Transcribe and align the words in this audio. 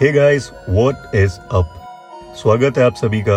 Hey 0.00 0.12
guys 0.12 0.50
what 0.70 1.14
is 1.14 1.32
up 1.52 2.34
स्वागत 2.36 2.78
है 2.78 2.84
आप 2.84 2.94
सभी 2.94 3.20
का 3.22 3.36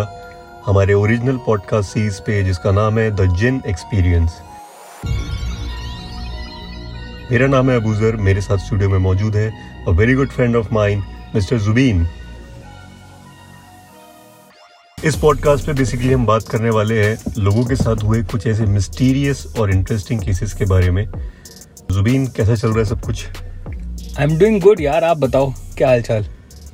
हमारे 0.65 0.93
ओरिजिनल 0.93 1.37
पॉडकास्ट 1.37 1.89
सीरीज़ 1.89 2.21
पे, 2.21 2.43
जिसका 2.43 2.71
नाम 2.71 2.97
है 2.99 3.09
द 3.11 3.25
जिन 3.35 3.61
एक्सपीरियंस 3.67 4.37
मेरा 7.31 7.47
नाम 7.47 7.69
है 7.69 7.75
अबूजर, 7.75 8.15
मेरे 8.15 8.41
साथ 8.41 8.57
स्टूडियो 8.57 8.89
में 8.89 8.97
मौजूद 8.97 9.35
है 9.35 9.51
a 9.87 9.91
very 9.91 10.13
good 10.13 10.29
friend 10.29 10.55
of 10.55 10.73
mine 10.73 11.03
mister 11.35 11.57
Zubin 11.57 12.07
इस 15.03 15.15
पॉडकास्ट 15.15 15.65
पे 15.65 15.73
बेसिकली 15.73 16.13
हम 16.13 16.25
बात 16.25 16.47
करने 16.49 16.69
वाले 16.69 17.03
हैं 17.03 17.33
लोगों 17.37 17.65
के 17.65 17.75
साथ 17.75 18.03
हुए 18.03 18.23
कुछ 18.23 18.47
ऐसे 18.47 18.65
मिस्टीरियस 18.65 19.45
और 19.59 19.71
इंटरेस्टिंग 19.71 20.21
केसेस 20.21 20.53
के 20.53 20.65
बारे 20.65 20.91
में। 20.91 21.05
जुबीन 21.91 22.27
कैसा 22.27 22.55
चल 22.55 22.67
रहा 22.67 22.79
है 22.79 22.85
सब 22.85 23.01
कुछ? 23.01 23.25
आई 24.19 24.25
एम 24.25 24.37
डूइंग 24.39 24.61
गुड 24.61 24.81
यार, 24.81 25.03
आप 25.03 25.17
बताओ, 25.17 25.53
क्या 25.77 25.87
हाल 25.87 26.01
चाल 26.01 26.25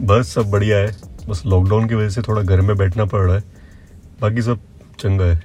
बस 0.04 0.34
सब 0.34 0.50
बढ़िया 0.52 0.78
है। 0.78 0.92
बस 1.30 1.42
लॉकडाउन 1.46 1.88
की 1.88 1.96
वजह 1.96 2.10
से 2.10 2.22
थोड़ा 2.22 2.42
घर 2.42 2.62
में 2.62 2.76
बैठना 2.78 3.06
पड़ 3.06 3.22
रहा 3.22 3.36
है। 3.36 3.44
बाकी 4.22 4.42
सब 4.42 4.60
चंगा 5.00 5.26
है। 5.26 5.42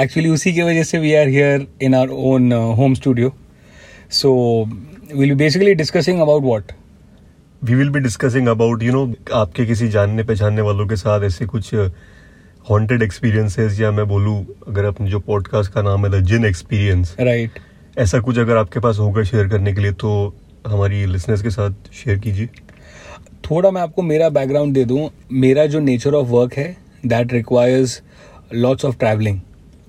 एक्चुअली 0.00 0.28
उसी 0.28 0.52
की 0.52 0.62
वजह 0.62 0.82
से 0.82 0.98
we 0.98 1.14
are 1.14 1.28
here 1.28 1.66
in 1.82 1.94
our 1.94 2.10
own 2.10 2.52
home 2.52 2.94
studio 2.94 3.32
so 4.10 4.32
will 5.16 5.28
be 5.28 5.34
basically 5.34 5.74
discussing 5.74 6.20
about 6.20 6.42
what 6.42 6.72
we 7.64 7.74
will 7.74 7.90
be 7.90 8.00
discussing 8.00 8.48
about 8.48 8.82
you 8.82 8.92
know 8.92 9.14
आपके 9.34 9.66
किसी 9.66 9.88
जानने 9.88 10.22
पहचानने 10.22 10.62
वालों 10.62 10.86
के 10.86 10.96
साथ 10.96 11.24
ऐसे 11.24 11.46
कुछ 11.46 11.74
हॉन्टेड 12.70 13.02
एक्सपीरियंसेस 13.02 13.80
या 13.80 13.90
मैं 13.90 14.08
बोलूँ 14.08 14.46
अगर 14.68 14.84
अपने 14.84 15.10
जो 15.10 15.20
पॉडकास्ट 15.20 15.72
का 15.72 15.82
नाम 15.82 16.06
है 16.06 16.12
द 16.12 16.24
जिन 16.24 16.44
एक्सपीरियंस 16.44 17.16
राइट 17.20 17.58
ऐसा 17.98 18.18
कुछ 18.20 18.38
अगर 18.38 18.56
आपके 18.56 18.80
पास 18.80 18.98
होगा 18.98 19.22
शेयर 19.22 19.48
करने 19.48 19.72
के 19.72 19.80
लिए 19.80 19.92
तो 19.92 20.12
हमारी 20.66 21.06
लिसनर्स 21.06 21.42
के 21.42 21.50
साथ 21.50 21.70
शेयर 21.92 22.18
कीजिए। 22.18 22.48
थोड़ा 23.50 23.70
मैं 23.70 23.82
आपको 23.82 24.02
मेरा 24.02 24.28
बैकग्राउंड 24.30 24.74
दे 24.74 24.84
दूँ। 24.84 25.08
मेरा 25.32 25.66
जो 25.66 25.80
नेचर 25.80 26.14
ऑफ़ 26.14 26.28
वर्क 26.28 26.54
है 26.54 26.76
that 27.06 27.32
requires 27.32 28.02
lots 28.54 28.84
of 28.84 28.98
travelling 28.98 29.40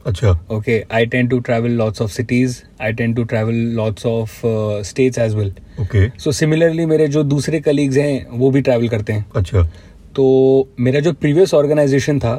अच्छा। 0.07 0.31
Okay 0.51 0.83
I 0.91 1.05
tend 1.05 1.29
to 1.29 1.37
travel 1.39 1.77
lots 1.79 2.01
of 2.01 2.11
cities 2.11 2.57
I 2.81 2.93
tend 2.93 3.15
to 3.15 3.23
travel 3.25 3.59
lots 3.75 4.05
of 4.05 4.39
states 4.89 5.19
as 5.19 5.35
well. 5.37 5.51
Okay 5.81 6.07
so 6.19 6.33
similarly 6.39 6.85
मेरे 6.85 7.07
जो 7.07 7.23
दूसरे 7.23 7.59
कलीग्स 7.59 7.97
हैं 7.97 8.25
वो 8.29 8.49
भी 8.51 8.61
ट्रैवल 8.61 8.87
करते 8.87 9.13
हैं। 9.13 9.25
अच्छा। 9.35 9.61
तो 10.15 10.25
मेरा 10.79 10.99
जो 10.99 11.13
प्रीवियस 11.13 11.53
ऑर्गेनाइजेशन 11.53 12.19
था 12.19 12.35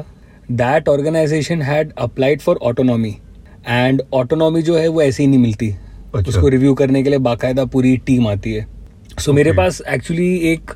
that 0.51 0.89
organisation 0.89 1.61
had 1.61 1.93
applied 1.97 2.41
for 2.41 2.59
autonomy 2.63 3.15
and 3.67 4.01
autonomy 4.13 4.61
जो 4.61 4.77
है 4.77 4.87
वो 4.87 5.01
ऐसे 5.01 5.23
ही 5.23 5.27
नहीं 5.29 5.39
मिलती। 5.39 5.69
अच्छा। 6.15 6.29
उसको 6.29 6.47
रिव्यू 6.47 6.73
करने 6.73 7.03
के 7.03 7.09
लिए 7.09 7.19
बाकायदा 7.19 7.65
पूरी 7.65 7.95
टीम 7.97 8.27
आती 8.27 8.53
है। 8.53 8.67
सो 9.19 9.33
मेरे 9.33 9.51
पास 9.51 9.81
एक्चुअली 9.89 10.35
एक 10.51 10.71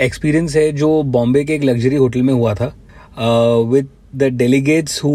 एक्सपीरियंस 0.00 0.56
है 0.56 0.70
जो 0.72 1.02
बॉम्बे 1.02 1.44
के 1.44 1.54
एक 1.54 1.64
लग्जरी 1.64 1.96
होटल 1.96 2.22
में 2.22 2.32
हुआ 2.34 2.54
था 2.54 2.72
with 3.70 3.88
the 4.16 4.32
delegates 4.34 5.04
who 5.04 5.12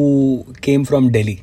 came 0.63 0.83
from 0.83 1.09
Delhi 1.09 1.39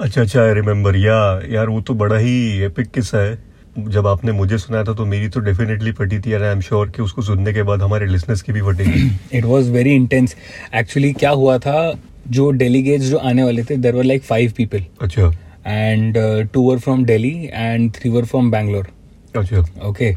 अच्छा 0.00 0.20
अच्छा 0.20 0.42
आई 0.42 0.54
रिमेम्बर 0.54 0.96
या 0.96 1.20
यार 1.52 1.68
वो 1.68 1.80
तो 1.80 1.94
बड़ा 1.94 2.16
ही 2.16 2.62
एपिक 2.64 2.90
किस्सा 2.90 3.18
है। 3.18 3.38
जब 3.78 4.06
आपने 4.06 4.32
मुझे 4.32 4.58
सुनाया 4.58 4.84
था 4.84 4.92
तो 4.92 5.04
मेरी 5.06 5.28
तो 5.28 5.40
डेफिनेटली 5.40 5.92
फटी 5.92 6.18
थी 6.18 6.32
आई 6.32 6.52
एम 6.52 6.60
श्योर 6.60 6.88
कि 6.88 7.02
उसको 7.02 7.22
सुनने 7.22 7.52
के 7.52 7.62
बाद 7.62 7.82
हमारे 7.82 8.06
लिसनर्स 8.06 8.42
की 8.42 8.52
भी 8.52 8.60
फटेगी 8.60 9.10
it 9.38 9.44
was 9.44 9.70
very 9.70 9.94
intense 9.94 10.34
actually 10.74 11.12
क्या 11.12 11.30
हुआ 11.30 11.58
था 11.58 12.00
जो 12.28 12.50
डेलीगेट्स 12.50 13.04
जो 13.04 13.16
आने 13.16 13.44
वाले 13.44 13.62
थे 13.62 13.76
there 13.76 13.94
were 13.94 14.04
like 14.04 14.22
five 14.22 14.52
people 14.56 14.84
अच्छा। 15.02 15.30
And 15.66 16.18
two 16.52 16.62
were 16.62 16.78
from 16.78 17.04
Delhi 17.04 17.48
and 17.52 17.92
three 17.92 18.10
were 18.10 18.24
from 18.24 18.50
Bangalore 18.50 18.88
अच्छा। 19.36 19.64
ओके 19.84 20.12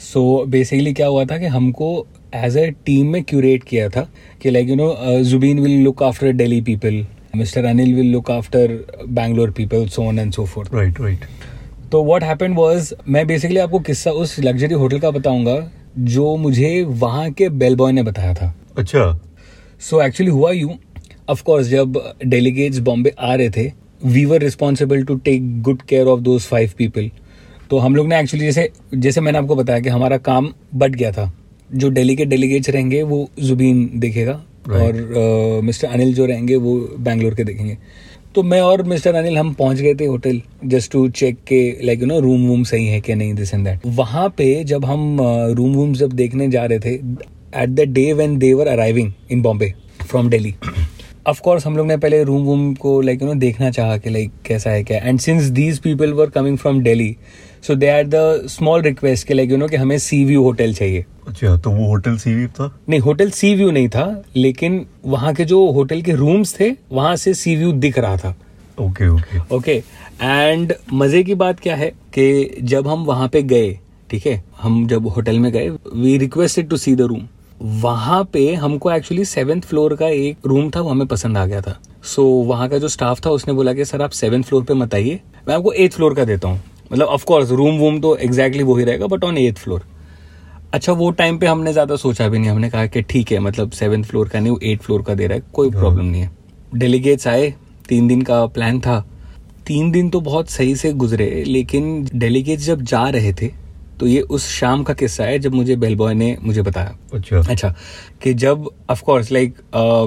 सो 0.00 0.44
बेसिकली 0.48 0.92
क्या 0.92 1.06
हुआ 1.06 1.24
था 1.24 1.38
कि 1.38 1.46
हमको 1.46 2.06
एज 2.34 2.56
अ 2.58 2.64
टीम 2.86 3.06
में 3.06 3.22
क्यूरेट 3.24 3.64
किया 3.64 3.88
था 3.88 4.08
कि 4.42 4.50
like 4.50 4.68
you 4.68 4.76
know 4.76 5.22
Zubin 5.22 5.60
will 5.60 5.82
look 5.82 6.02
after 6.02 6.32
Delhi 6.32 6.60
people 6.60 7.06
mister 7.36 7.64
Anil 7.64 7.94
will 7.94 8.12
look 8.12 8.30
after 8.30 8.84
Bangalore 9.08 9.50
people 9.50 9.88
so 9.88 10.02
on 10.02 10.18
and 10.18 10.32
so 10.32 10.44
fourth 10.44 10.74
right 10.74 11.00
right 11.00 11.24
तो 11.92 12.04
व्हाट 12.04 12.22
हैपेंड 12.22 12.58
वाज 12.58 12.94
मैं 13.08 13.26
बेसिकली 13.26 13.58
आपको 13.58 13.78
किस्सा 13.78 14.10
उस 14.10 14.38
luxury 14.40 14.74
hotel 14.74 14.98
का 14.98 15.10
बताऊँगा 15.10 15.72
जो 15.98 16.36
मुझे 16.36 16.82
वहाँ 16.82 17.30
के 17.32 17.48
बेल 17.48 17.76
बॉय 17.76 17.92
ने 17.92 18.02
बताया 18.02 18.34
था। 18.34 18.54
अच्छा। 18.78 19.20
सो 19.80 20.02
एक्चुअली 20.02 20.32
हुआ 20.32 20.50
यू 20.52 20.74
ऑफ़ 21.28 21.42
कोर्स 21.42 21.66
जब 21.66 22.14
डेलीगेट्स 22.26 22.78
बॉम्बे 22.78 23.12
आ 23.20 23.34
रहे 23.34 23.50
थे 23.50 23.72
we 24.04 24.24
were 24.24 24.40
responsible 24.40 25.02
to 25.02 25.16
take 25.16 25.62
good 25.62 25.82
care 25.82 26.06
of 26.06 26.20
those 26.20 26.42
five 26.42 26.70
people 26.78 27.10
तो 27.70 27.78
हम 27.78 27.96
लोग 27.96 28.08
ने 28.08 28.20
एक्चुअली 28.20 28.46
जैसे 28.46 28.68
जैसे 28.94 29.20
मैंने 29.20 29.38
आपको 29.38 29.56
बताया 29.56 29.80
कि 29.80 29.88
हमारा 29.88 30.16
काम 30.18 30.52
बट 30.74 30.90
गया 30.90 31.12
था। 31.12 31.32
जो 31.74 31.90
के 32.16 32.24
डेलीगेट्स 32.24 32.70
रहेंगे 32.70 33.02
वो 33.02 33.28
जुबीन 33.40 33.90
देखेगा 33.96 34.42
Right. 34.66 34.82
और 34.82 35.60
मिस्टर 35.62 35.88
अनिल 35.88 36.12
जो 36.14 36.24
रहेंगे 36.26 36.56
वो 36.56 36.74
बैंगलोर 36.98 37.34
के 37.34 37.44
देखेंगे। 37.44 37.76
तो 38.34 38.42
मैं 38.42 38.60
और 38.60 38.82
मिस्टर 38.82 39.14
अनिल 39.14 39.36
हम 39.38 39.52
पहुँच 39.52 39.80
गए 39.80 39.94
थे 39.94 40.04
होटल 40.04 40.40
जस्ट 40.64 40.92
टू 40.92 41.08
चेक 41.10 41.36
के 41.48 41.60
लाइक 41.86 42.00
यू 42.00 42.06
नो 42.06 42.18
रूम 42.20 42.46
वूम 42.48 42.64
सही 42.64 42.86
है 42.86 43.00
कि 43.00 43.14
नहीं 43.14 43.34
दिस 43.34 43.54
एंड 43.54 43.64
दैट 43.64 43.80
वहाँ 43.86 44.28
पे 44.28 44.64
जब 44.64 44.84
हम 44.84 45.16
रूम 45.56 45.74
वूम 45.74 45.92
जब 45.94 46.12
देखने 46.12 46.48
जा 46.48 46.64
रहे 46.64 46.78
थे 46.78 46.94
at 46.94 47.68
the 47.68 47.80
day 47.90 48.12
when 48.12 48.36
they 48.38 48.52
were 48.54 48.66
arriving 48.66 49.12
in 49.30 49.42
Bombay 49.42 49.72
from 50.08 50.28
Delhi 50.30 50.54
of 51.26 51.40
course 51.40 51.66
हम 51.66 51.76
लोग 51.76 51.86
ने 51.86 51.96
पहले 51.96 52.22
रूम 52.24 52.42
वूम 52.42 52.74
को 52.74 53.00
लाइक 53.00 53.22
यू 53.22 53.28
नो 53.28 53.34
देखना 53.34 53.70
चाहा 53.70 53.96
कि 53.96 54.10
लाइक 54.10 54.32
कैसा 54.46 54.70
है 54.70 54.82
क्या। 54.84 54.98
And 54.98 55.20
since 55.20 55.44
these 55.44 55.78
people 55.78 56.12
were 56.12 56.30
coming 56.30 56.58
from 56.58 56.82
Delhi 56.82 57.16
so 57.62 57.74
they 57.74 57.88
are 57.88 58.04
the 58.04 58.46
small 58.48 58.82
request 58.82 59.26
के 59.26 59.34
लाइक 59.34 59.50
यू 59.50 59.56
नो 59.56 59.68
कि 59.68 59.76
हमें 59.76 59.98
सी 59.98 60.24
व्यू 60.24 60.42
होटल 60.42 60.74
चाहिए। 60.74 61.04
अच्छा 61.28 61.56
तो 61.56 61.70
वो 61.70 61.86
होटल 61.86 62.16
सीवी 62.16 62.46
था? 62.48 62.70
नहीं 62.88 63.00
होटल 63.00 63.30
सी 63.30 63.54
व्यू 63.54 63.70
नहीं 63.70 63.88
था 63.88 64.22
लेकिन 64.36 64.84
वहाँ 65.04 65.32
के 65.34 65.44
जो 65.44 65.64
होटल 65.72 66.02
के 66.02 66.12
रूम्स 66.14 66.54
थे 66.60 66.70
वहाँ 66.92 67.14
से 67.16 67.34
सी 67.34 67.56
व्यू 67.56 67.72
दिख 67.74 67.98
रहा 67.98 68.16
था। 68.16 68.34
ओके 68.80 69.08
ओके 69.08 69.38
ओके 69.56 69.72
एंड 70.22 70.74
मज़े 70.92 71.22
की 71.24 71.34
बात 71.34 71.60
क्या 71.60 71.76
है 71.76 71.88
कि 72.14 72.56
जब 72.62 72.88
हम 72.88 73.04
वहाँ 73.04 73.28
पे 73.28 73.42
गए 73.44 73.78
ठीक 74.10 74.26
है 74.26 74.42
हम 74.60 74.86
जब 74.88 75.06
होटल 75.08 75.38
में 75.38 75.50
गए 75.52 75.68
we 75.68 76.16
requested 76.18 76.68
to 76.68 76.76
see 76.76 76.94
the 76.96 77.00
room 77.02 77.26
वहाँ 77.82 78.22
पे 78.32 78.52
हमको 78.54 78.90
एक्चुअली 78.92 79.24
सेवेंथ 79.24 79.62
फ्लोर 79.62 79.94
का 79.96 80.08
एक 80.08 80.46
रूम 80.46 80.70
था 80.70 80.80
वो 80.80 80.90
हमें 80.90 81.06
पसंद 81.08 81.38
आ 81.38 81.44
गया 81.46 81.60
था। 81.60 81.78
सो 82.04 82.22
so, 82.22 82.48
वहाँ 82.48 82.68
का 82.68 82.78
जो 82.78 82.88
स्टाफ 82.88 83.24
था 83.26 83.30
उसने 83.30 83.54
बोला 83.54 83.72
कि 83.74 83.84
सर 83.84 84.02
आप 84.02 84.10
सेवेंथ 84.12 84.42
फ्लोर 84.44 84.64
पे 84.64 84.74
मत 84.74 84.94
आइए 84.94 85.20
मैं 85.48 85.54
आपको 85.54 85.72
एथ 85.72 85.90
फ्लोर 85.90 86.14
का 86.14 86.24
देता 86.24 86.48
हूँ। 86.48 86.60
मतलब 86.92 87.06
ऑफ़ 87.06 87.24
कोर्स 87.24 87.50
रूम 87.52 87.78
वूम 87.78 88.00
तो 88.00 88.16
एग्जैक्टली 88.18 88.62
वही 88.62 88.84
रहेगा 88.84 89.06
बट 89.06 89.24
ऑन 89.24 89.38
एथ 89.38 89.58
फ्लोर 89.58 89.84
अच्छा 90.74 90.92
वो 90.92 91.10
टाइम 91.12 91.38
पे 91.38 91.46
हमने 91.46 91.72
ज़्यादा 91.72 91.96
सोचा 91.96 92.28
भी 92.28 92.38
नहीं 92.38 92.50
हमने 92.50 92.70
कहा 92.70 92.86
कि 92.86 93.02
ठीक 93.02 93.32
है 93.32 93.38
मतलब 93.40 93.70
सेवेंथ 93.72 94.04
फ्लोर 94.04 94.28
का 94.28 94.40
नहीं 94.40 94.52
वो 94.52 94.58
एट 94.62 94.82
फ्लोर 94.82 95.02
का 95.02 95.14
दे 95.14 95.26
रहा 95.26 95.38
है 95.38 95.44
कोई 95.52 95.70
प्रॉब्लम 95.70 96.04
नहीं 96.04 96.22
है। 96.22 96.30
डेलीगेट्स 96.74 97.26
आए 97.28 97.52
तीन 97.88 98.08
दिन 98.08 98.22
का 98.22 98.44
प्लान 98.48 98.80
था। 98.80 98.98
तीन 99.66 99.90
दिन 99.90 100.10
तो 100.10 100.20
बहुत 100.22 100.50
सही 100.50 100.74
से 100.76 100.92
गुजरे 100.94 101.44
लेकिन 101.46 102.08
डेलीगेट्स 102.14 102.64
जब 102.64 102.82
जा 102.82 103.08
रहे 103.08 103.32
थे 103.32 103.50
तो 104.00 104.06
ये 104.06 104.20
उस 104.20 104.48
शाम 104.50 104.82
का 104.84 104.94
किस्सा 104.94 105.24
है 105.24 105.38
जब 105.38 105.54
मुझे 105.54 105.76
बेल 105.76 105.94
बॉय 105.96 106.14
ने 106.14 106.36
मुझे 106.42 106.62
बताया। 106.62 106.96
अच्छा। 107.14 107.38
अच्छा 107.42 107.74
कि 108.22 108.34
जब 108.34 108.68
of 108.90 109.02
course 109.04 109.32
like 109.32 109.56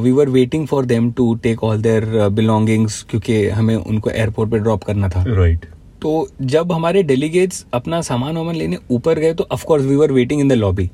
we 0.03 0.11
were 0.11 0.29
waiting 0.29 0.67
for 0.67 0.85
them 0.85 1.11
to 1.11 1.33
take 1.43 1.63
all 1.63 1.81
their 1.81 2.05
belongings 2.31 3.01
क्योंकि 3.09 3.47
हमें 3.49 3.75
उनको 3.75 4.09
एयरपोर्ट 4.09 4.51
पे 4.51 4.59
ड्रॉप 4.59 4.83
करना 4.83 5.09
था। 5.09 5.23
राइट 5.29 5.65
तो 6.01 6.27
जब 6.53 6.71
हमारे 6.71 7.03
डेलीगेट्स 7.03 7.65
अपना 7.73 8.01
सामान 8.01 8.37
वामान 8.37 8.55
लेने 8.55 8.77
ऊपर 8.91 9.19
गए 9.19 9.33
तो 9.33 9.47
of 9.51 9.65
course 9.65 9.83
we 9.85 9.95
were 9.95 10.11
waiting 10.11 10.41
in 10.41 10.47
the 10.49 10.53
lobby 10.53 10.89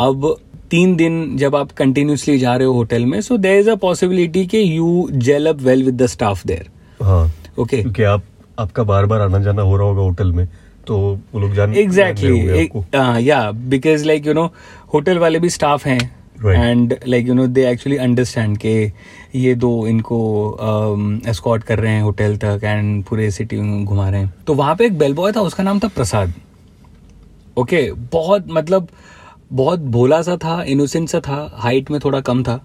अब 0.00 0.34
तीन 0.70 0.94
दिन 0.96 1.36
जब 1.38 1.56
आप 1.56 1.72
कंटिन्यूसली 1.78 2.38
जा 2.38 2.54
रहे 2.56 2.66
हो 2.66 2.72
होटल 2.74 3.04
में 3.06 3.20
so 3.20 3.36
there 3.38 3.58
is 3.60 3.70
a 3.70 3.74
possibility 3.82 4.46
कि 4.46 4.62
you 4.76 5.08
gel 5.28 5.48
up 5.48 5.60
well 5.62 5.82
with 5.84 6.02
the 6.02 6.06
staff 6.06 6.46
there 6.46 6.68
हाँ. 7.02 7.30
ओके 7.58 7.82
क्योंकि 7.82 8.02
आप 8.02 8.22
आपका 8.58 8.82
बार 8.82 9.06
बार 9.06 9.20
आना 9.20 9.38
जाना 9.42 9.62
हो 9.62 9.76
रहा 9.76 9.86
होगा 9.88 10.02
होटल 10.02 10.32
में 10.32 10.46
तो 10.86 10.98
वो 11.34 11.40
लोग 11.40 11.54
जान 11.54 11.74
एग्जैक्टली 11.74 13.28
या 13.28 13.50
because 13.74 14.04
like 14.06 14.26
you 14.26 14.32
know 14.34 14.44
hotel 14.94 15.18
वाले 15.18 15.38
भी 15.38 15.50
स्टाफ 15.50 15.86
हैं. 15.86 16.00
And 16.48 16.94
like 17.06 17.28
you 17.28 17.34
know 17.34 17.46
they 17.48 17.66
actually 17.70 17.96
understand 17.98 18.56
के 18.58 18.74
ये 19.34 19.54
दो 19.54 19.86
इनको 19.86 20.18
एस्कॉर्ट 21.28 21.64
कर 21.64 21.78
रहे 21.78 21.92
हैं 21.92 22.02
होटल 22.02 22.36
तक 22.36 22.64
एंड 22.64 23.02
पूरे 23.04 23.30
सिटी 23.30 23.56
में 23.56 23.84
घुमा 23.84 24.08
रहे 24.08 24.20
हैं 24.20 24.32
तो 24.46 24.54
वहाँ 24.54 24.74
पे 24.76 24.86
एक 24.86 24.98
बेल 24.98 25.14
बॉय 25.14 25.32
था 25.32 25.40
उसका 25.40 25.62
नाम 25.62 25.80
था 25.80 25.88
प्रसाद 25.88 26.32
ओके 27.56 27.82
okay, 27.82 27.98
बहुत 28.12 28.46
मतलब 28.50 28.88
बहुत 29.52 29.80
भोला 29.90 30.20
सा 30.22 30.36
था 30.36 30.62
इनोसेंट 30.64 31.08
सा 31.08 31.20
था 31.20 31.38
हाइट 31.54 31.90
में 31.90 31.98
थोड़ा 32.04 32.20
कम 32.20 32.42
था 32.42 32.60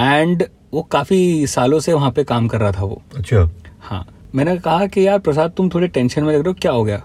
एंड 0.00 0.44
वो 0.72 0.82
काफ़ी 0.82 1.46
सालों 1.46 1.78
से 1.80 1.92
वहाँ 1.92 2.10
पे 2.10 2.24
काम 2.24 2.48
कर 2.48 2.60
रहा 2.60 2.72
था 2.72 2.84
वो 2.84 3.00
अच्छा 3.16 3.48
हाँ 3.80 4.04
मैंने 4.34 4.56
कहा 4.58 4.86
कि 4.86 5.06
यार 5.06 5.18
प्रसाद 5.18 5.52
तुम 5.56 5.68
थोड़े 5.68 5.88
टेंशन 5.88 6.22
में 6.22 6.32
लग 6.32 6.40
रहे 6.40 6.48
हो 6.48 6.56
क्या 6.60 6.72
हो 6.72 6.84
गया 6.84 7.02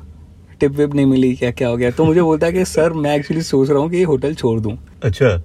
टिप 0.60 0.72
विप 0.72 0.94
नहीं 0.96 1.06
मिली 1.06 1.34
क्या 1.36 1.52
क्या 1.52 1.68
हो 1.68 1.78
गया 1.78 1.92
तो 1.92 2.06
मुझे 2.06 2.22
बोलता 2.22 2.48
है 2.48 2.54
कि 2.54 2.66
सर 2.66 2.94
मैं 2.96 3.16
एक्चुअली 3.16 3.42
सोच 3.44 3.70
रहा 3.70 3.80
हूँ 3.80 3.90
कि 3.90 3.98
ये 3.98 4.04
होटल 4.04 4.36
छोड़ 4.36 4.60
दूँ 4.60 4.78
अच्छा 5.04 5.38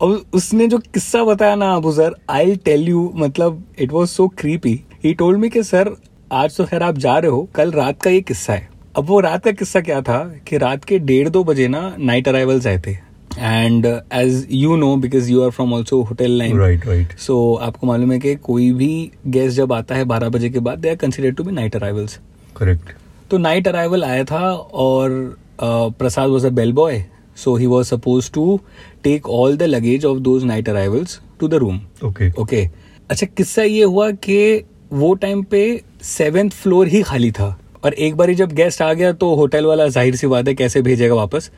और 0.00 0.22
उसने 0.34 0.66
जो 0.68 0.78
किस्सा 0.94 1.22
बताया 1.24 1.54
ना 1.54 1.72
Abu 1.74 1.92
sir 1.92 2.14
I 2.30 2.56
tell 2.64 2.88
you 2.88 3.10
मतलब 3.16 3.62
it 3.80 3.92
was 3.92 4.10
so 4.10 4.28
creepy 4.38 4.80
he 5.04 5.14
told 5.14 5.38
me 5.40 5.48
कि 5.48 5.62
सर 5.62 5.90
आज 6.32 6.56
तो 6.56 6.64
खैर 6.64 6.82
आप 6.82 6.98
जा 6.98 7.16
रहे 7.18 7.30
हो 7.30 7.48
कल 7.54 7.70
रात 7.72 8.00
का 8.02 8.10
ये 8.10 8.20
किस्सा 8.20 8.52
है. 8.52 8.68
अब 8.96 9.04
वो 9.06 9.20
रात 9.20 9.44
का 9.44 9.52
किस्सा 9.52 9.80
क्या 9.80 10.00
था 10.02 10.18
कि 10.48 10.58
रात 10.58 10.84
के 10.84 10.98
डेढ़ 10.98 11.28
दो 11.28 11.44
बजे 11.44 11.68
ना 11.68 11.80
नाइट 11.98 12.28
अराइवल्स 12.28 12.66
आए 12.66 12.78
थे. 12.86 12.92
And 13.38 13.86
as 13.86 14.46
you 14.50 14.76
know 14.76 14.94
because 14.96 15.30
you 15.32 15.42
are 15.42 15.50
from 15.50 15.72
also 15.74 16.00
hotel 16.02 16.30
line 16.38 16.58
right 16.58 16.86
right 16.86 17.16
so 17.18 17.54
आपको 17.62 17.86
मालूम 17.86 18.12
है 18.12 18.18
कि 18.18 18.34
कोई 18.44 18.70
भी 18.72 19.10
गेस्ट 19.26 19.56
जब 19.56 19.72
आता 19.72 19.94
है 19.94 20.04
बारह 20.04 20.28
बजे 20.28 20.50
के 20.50 20.60
बाद 20.60 20.78
they 20.78 20.90
are 20.90 20.96
consider 20.96 21.32
to 21.32 21.44
be 21.44 21.52
night 21.52 21.76
arrivals 21.76 22.18
correct 22.56 22.92
तो 23.30 23.38
नाइट 23.38 23.68
अराइवल 23.68 24.04
आया 24.04 24.24
था 24.24 24.50
और 24.52 25.10
uh, 25.56 25.92
Prasad 25.98 26.30
was 26.30 26.46
a 26.46 26.50
bell 26.50 26.72
boy 26.72 27.04
so 27.36 27.56
he 27.56 27.66
was 27.66 27.86
suppose 27.86 28.30
to 28.32 28.60
take 29.06 29.28
all 29.30 29.56
the 29.56 29.62
luggage 29.62 30.04
of 30.04 30.18
those 30.18 30.44
night 30.44 30.68
arrivals 30.68 31.20
to 31.40 31.48
the 31.48 31.54
room 31.54 31.80
okay 32.04 32.30
okay 32.42 32.64
अच्छा 33.10 33.26
किस्सा 33.26 33.62
ये 33.62 33.82
हुआ 33.84 34.10
कि 34.10 34.64
वो 34.92 35.12
टाइम 35.16 35.42
पे 35.42 35.60
सेवेंथ 36.02 36.50
फ्लोर 36.52 36.88
ही 36.88 37.02
खाली 37.02 37.30
था। 37.32 37.46
और 37.84 37.94
एक 37.94 38.16
बार 38.16 38.32
जब 38.34 38.52
गेस्ट 38.52 38.82
आ 38.82 38.92
गया 38.92 39.12
तो 39.12 39.34
होटल 39.34 39.64
वाला 39.66 39.86
ज़ाहिर 39.88 40.16
सी 40.16 40.26
बात 40.26 40.48
है 40.48 40.54
कैसे 40.54 40.82
भेजेगा 40.82 41.14
वापस? 41.14 41.50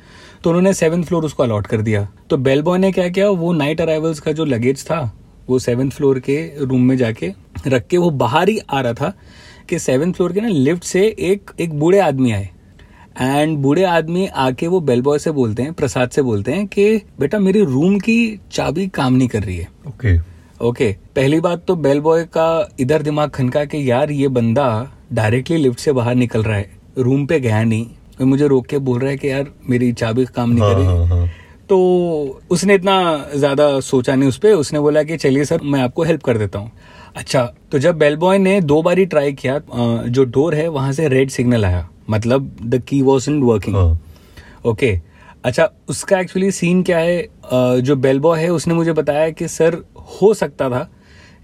तो 0.45 0.51
उन्होंने 0.51 0.73
सेवन 0.75 1.03
फ्लोर 1.03 1.25
उसको 1.25 1.43
अलॉट 1.43 1.67
कर 1.67 1.83
दिया। 1.83 2.07
तो 2.31 2.37
बेल 2.39 2.63
बॉय 2.63 2.79
ने 2.79 2.91
क्या 2.93 3.09
किया? 3.09 3.29
वो 3.29 3.53
नाइट 3.53 3.81
अराइवल्स 3.81 4.21
का 4.21 4.33
जो 4.33 4.45
लगेज 4.45 4.85
था 4.85 5.01
वो 5.49 5.59
सेवन 5.59 5.91
फ्लोर 5.91 6.19
के 6.21 6.39
रूम 6.61 6.83
में 6.83 6.97
जाके 6.97 7.33
रख 7.67 7.87
के 7.87 7.97
वो 7.97 8.11
बाहर 8.19 8.49
ही 8.49 8.59
आ 8.61 8.81
रहा 8.81 8.93
था 8.95 9.13
कि 9.69 9.79
सेवन 9.79 10.13
फ्लोर 10.13 10.33
के 10.33 10.41
ना 10.41 10.49
लिफ्ट 10.49 10.85
से 10.85 11.07
एक 11.21 11.51
एक 11.61 11.79
बूढ़े 11.81 11.99
आदमी 12.01 12.33
आए। 12.33 12.49
एंड 13.19 13.57
बूढ़े 13.59 13.85
आदमी 13.85 14.27
आके 14.27 14.67
वो 14.67 14.81
बेल 14.81 15.03
बॉय 15.03 15.19
से 15.19 15.31
बोलते 15.33 15.63
हैं 15.63 15.73
प्रसाद 15.73 16.11
से 16.11 16.23
बोलते 16.23 16.53
हैं 16.53 16.67
कि 16.67 17.03
बेटा 17.21 17.39
मेरी 17.39 17.65
रूम 17.65 17.99
की 17.99 18.19
चाबी 18.53 18.87
काम 18.89 19.13
नहीं 19.13 19.29
कर 19.29 19.43
रही 19.43 19.57
है. 19.57 19.69
Okay 19.89 20.17
okay. 20.17 20.27
Okay 20.61 20.93
okay. 20.93 21.15
पहली 21.17 21.41
बात 21.41 21.65
तो 21.67 21.77
बेल 21.77 22.01
बॉय 22.01 22.25
का 22.27 22.69
इधर 22.81 23.03
दिमाग 23.03 23.31
खनका 23.31 23.65
कि 23.65 23.91
यार 23.91 24.11
ये 24.11 24.29
बंदा 24.31 24.69
डायरेक्टली 25.13 25.57
लिफ्ट 25.57 25.79
से 25.79 25.93
बाहर 25.93 26.15
निकल 26.15 26.43
रहा 26.43 26.57
है। 26.57 26.71
रूम 26.99 27.27
पे 27.27 27.41
गया 27.41 27.63
नहीं। 27.65 27.87
वो 28.21 28.27
मुझे 28.27 28.47
रोक 28.49 28.67
के 28.67 28.79
बोल 28.81 28.99
रहा 29.01 29.11
है 29.11 29.17
कि 29.17 29.31
यार 29.31 29.53
मेरी 29.71 29.93
चाबी 29.95 30.25
काम 30.27 30.51
नहीं 30.51 30.63
हाँ 30.63 30.73
कर 30.73 30.79
रही। 30.79 30.87
हाँ 30.87 31.07
हाँ। 31.09 31.29
तो 31.69 32.41
उसने 32.51 32.75
इतना 32.75 32.97
ज़्यादा 33.35 33.69
सोचा 33.81 34.15
नहीं 34.15 34.29
उस 34.29 34.39
पर 34.39 34.53
उसने 34.55 34.81
बोला 34.81 35.03
कि 35.03 35.17
चलिए 35.17 35.45
सर 35.45 35.63
मैं 35.63 35.81
आपको 35.81 36.03
हेल्प 36.03 36.23
कर 36.23 36.39
देता 36.39 36.59
हूँ। 36.59 36.71
अच्छा 37.17 37.45
तो 37.73 37.79
जब 37.79 37.99
बेल 37.99 38.17
बॉय 38.17 38.39
ने 38.39 38.61
दो 38.61 38.83
बारी 38.83 39.07
ट्राई 39.07 39.33
किया 39.35 39.61
जो 40.09 40.25
डोर 40.27 40.55
है 40.55 40.69
वहाँ 40.69 40.93
से 40.93 41.09
रेड 41.09 41.31
सिग्नल 41.31 41.65
आया। 41.65 41.89
मतलब 42.11 42.57
the 42.63 42.83
key 42.89 43.01
was 43.03 43.31
in 43.31 43.43
working 43.43 43.77
okay 44.67 44.99
अच्छा 45.45 45.69
उसका 45.89 46.19
एक्चुअली 46.21 46.51
सीन 46.53 46.83
क्या 46.83 46.99
है? 46.99 47.29
जो 47.81 47.97
बेल 47.97 48.21
बॉय 48.21 48.41
है 48.41 48.49
उसने 48.51 48.75
मुझे 48.75 48.93
बताया 48.93 49.29
कि 49.31 49.49
सर 49.49 49.83
हो 50.23 50.33
सकता 50.35 50.69
था 50.71 50.89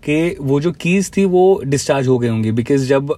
कि 0.04 0.36
वो 0.40 0.60
जो 0.60 0.72
कीज 0.72 1.10
थी 1.16 1.24
वो 1.24 1.60
डिस्चार्ज 1.64 2.08
हो 2.08 2.18
गई 2.18 2.28
होंगी. 2.28 2.52
बिकॉज़ 2.52 2.86
जब 2.86 3.14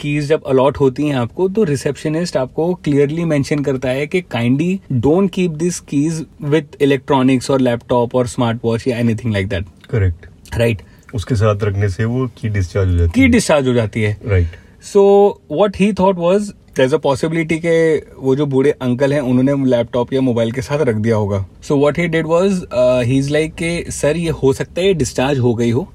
कीज 0.00 0.26
जब 0.28 0.44
अलॉट 0.44 0.78
होती 0.80 1.06
हैं 1.08 1.14
आपको 1.16 1.48
तो 1.48 1.64
रिसेप्शनिस्ट 1.64 2.36
आपको 2.36 2.72
क्लियरली 2.74 3.24
मेंशन 3.24 3.62
करता 3.64 3.88
है 3.88 4.06
कि 4.06 4.20
kindly 4.22 4.80
don't 4.92 5.30
keep 5.30 5.50
this 5.52 5.78
keys 5.82 6.24
with 6.42 6.82
electronics 6.82 7.50
और 7.50 7.60
लैपटॉप 7.60 8.14
और 8.14 8.26
स्मार्ट 8.26 8.58
वॉच 8.64 8.86
या 8.88 8.98
anything 8.98 9.32
like 9.32 9.48
that 9.48 9.66
correct 9.90 10.26
right 10.58 10.82
उसके 11.14 11.34
साथ 11.34 11.64
रखने 11.64 11.88
से 11.88 12.04
वो 12.04 12.26
की 12.38 12.48
डिस्चार्ज 12.48 12.90
हो 12.90 12.96
जाती 12.96 13.20
की 13.20 13.26
डिस्चार्ज 13.28 13.68
हो 13.68 13.74
जाती 13.74 14.02
है। 14.02 14.16
Right 14.26 14.56
so 14.92 15.02
what 15.50 15.76
he 15.76 15.92
thought 15.92 16.16
was 16.16 16.52
there's 16.76 16.94
a 16.94 16.98
possibility 16.98 17.58
के 17.58 17.76
वो 18.18 18.34
जो 18.36 18.46
बूढ़े 18.46 18.70
अंकल 18.82 19.12
हैं 19.12 19.20
उन्होंने 19.20 19.54
लैपटॉप 19.66 20.12
या 20.12 20.20
मोबाइल 20.20 20.50
के 20.52 20.62
साथ 20.62 20.78
रख 20.78 20.96
दिया 20.96 21.16
होगा। 21.16 21.44
So 21.62 21.76
what 21.76 21.98
he 21.98 22.06
did 22.08 22.26
was 22.26 22.62
he 23.04 23.18
is 23.18 23.30
like 23.32 23.54
के 23.54 23.90
सर 23.90 24.16
ये 24.16 24.30
हो 24.42 24.52
सकता 24.52 24.80
है 24.80 24.86
ये 24.86 24.94
डिस्चार्ज 24.94 25.38
हो 25.38 25.54
गई 25.54 25.70
हो। 25.70 25.86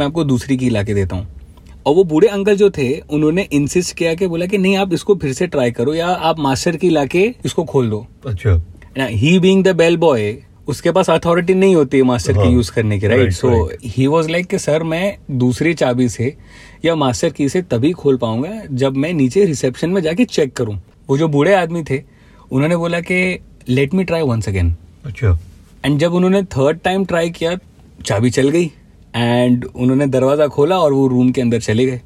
मैं 0.00 0.06
आपको 0.06 0.24
दूसरी 0.24 0.56
की 0.56 0.70
ला 0.70 0.82
के 0.82 0.94
देता 0.94 1.16
हूँ। 1.16 1.26
और 1.86 1.94
वो 1.94 2.04
बूढ़े 2.04 2.28
अंकल 2.28 2.56
जो 2.56 2.70
थे 2.70 2.92
उन्होंने 3.10 3.48
इंसिस्ट 3.52 3.96
किया 3.96 4.14
कि 4.14 4.26
बोला 4.26 4.46
कि 4.46 4.58
नहीं 4.58 4.76
आप 4.76 4.92
इसको 4.92 5.14
फिर 5.14 5.32
से 5.32 5.46
ट्राई 5.46 5.70
करो 5.70 5.94
या 5.94 6.06
आप 6.06 6.38
मास्टर 6.40 6.76
की 6.76 6.90
ला 6.90 7.04
के 7.06 7.22
इसको 7.44 7.64
खोल 7.64 7.90
दो। 7.90 8.06
अच्छा। 8.26 8.60
He 8.98 9.38
being 9.38 9.64
the 9.64 9.76
bell 9.76 9.96
boy 9.96 10.32
उसके 10.68 10.90
पास 10.92 11.10
अथॉरिटी 11.10 11.54
नहीं 11.54 11.74
होती 11.74 11.96
है 11.96 12.02
मास्टर 12.02 12.36
हाँ, 12.36 12.44
की 12.44 12.52
यूज़ 12.52 12.70
करने 12.72 12.98
की 13.00 13.06
right 13.06 13.32
so 13.32 13.50
he 13.84 14.06
was 14.06 14.30
like 14.30 14.46
कि 14.46 14.58
सर 14.58 14.82
मैं 14.82 15.16
दूसरी 15.38 15.74
चाबी 15.74 16.08
से 16.08 16.34
या 16.84 16.94
मास्टर 16.96 17.30
की 17.30 17.48
से 17.48 17.62
तभी 17.62 17.92
खोल 17.92 18.16
पाऊँगा 18.16 18.50
जब 18.72 18.96
मैं 18.96 19.12
नीचे 19.12 19.44
रिसेप्शन 19.44 19.90
में 19.90 20.00
जाके 20.02 20.24
चेक 20.26 20.52
करूँ। 20.56 20.78
वो 21.08 21.18
जो 21.18 21.28
बूढ़े 21.28 21.54
आदमी 21.54 21.82
थे 21.90 22.02
उन्होंने 22.52 22.76
बोला 22.76 23.00
कि 23.00 23.38
let 23.68 23.94
me 23.94 24.04
try 24.04 24.22
once 24.22 24.48
again 24.48 24.74
अच्छा। 25.06 25.38
एंड 25.84 25.98
जब 25.98 26.14
उन्होंने 26.14 26.42
थर्ड 26.56 26.78
टाइम 26.84 27.04
ट्राई 27.04 27.30
किया 27.30 27.56
चाबी 28.04 28.30
चल 28.30 28.48
गई 28.48 28.70
एंड 29.14 29.64
उन्होंने 29.66 30.06
दरवाज़ा 30.06 30.46
खोला 30.46 30.78
और 30.78 30.92
वो 30.92 31.06
रूम 31.08 31.30
के 31.32 31.40
अंदर 31.40 31.60
चले 31.60 31.86
गए। 31.86 32.00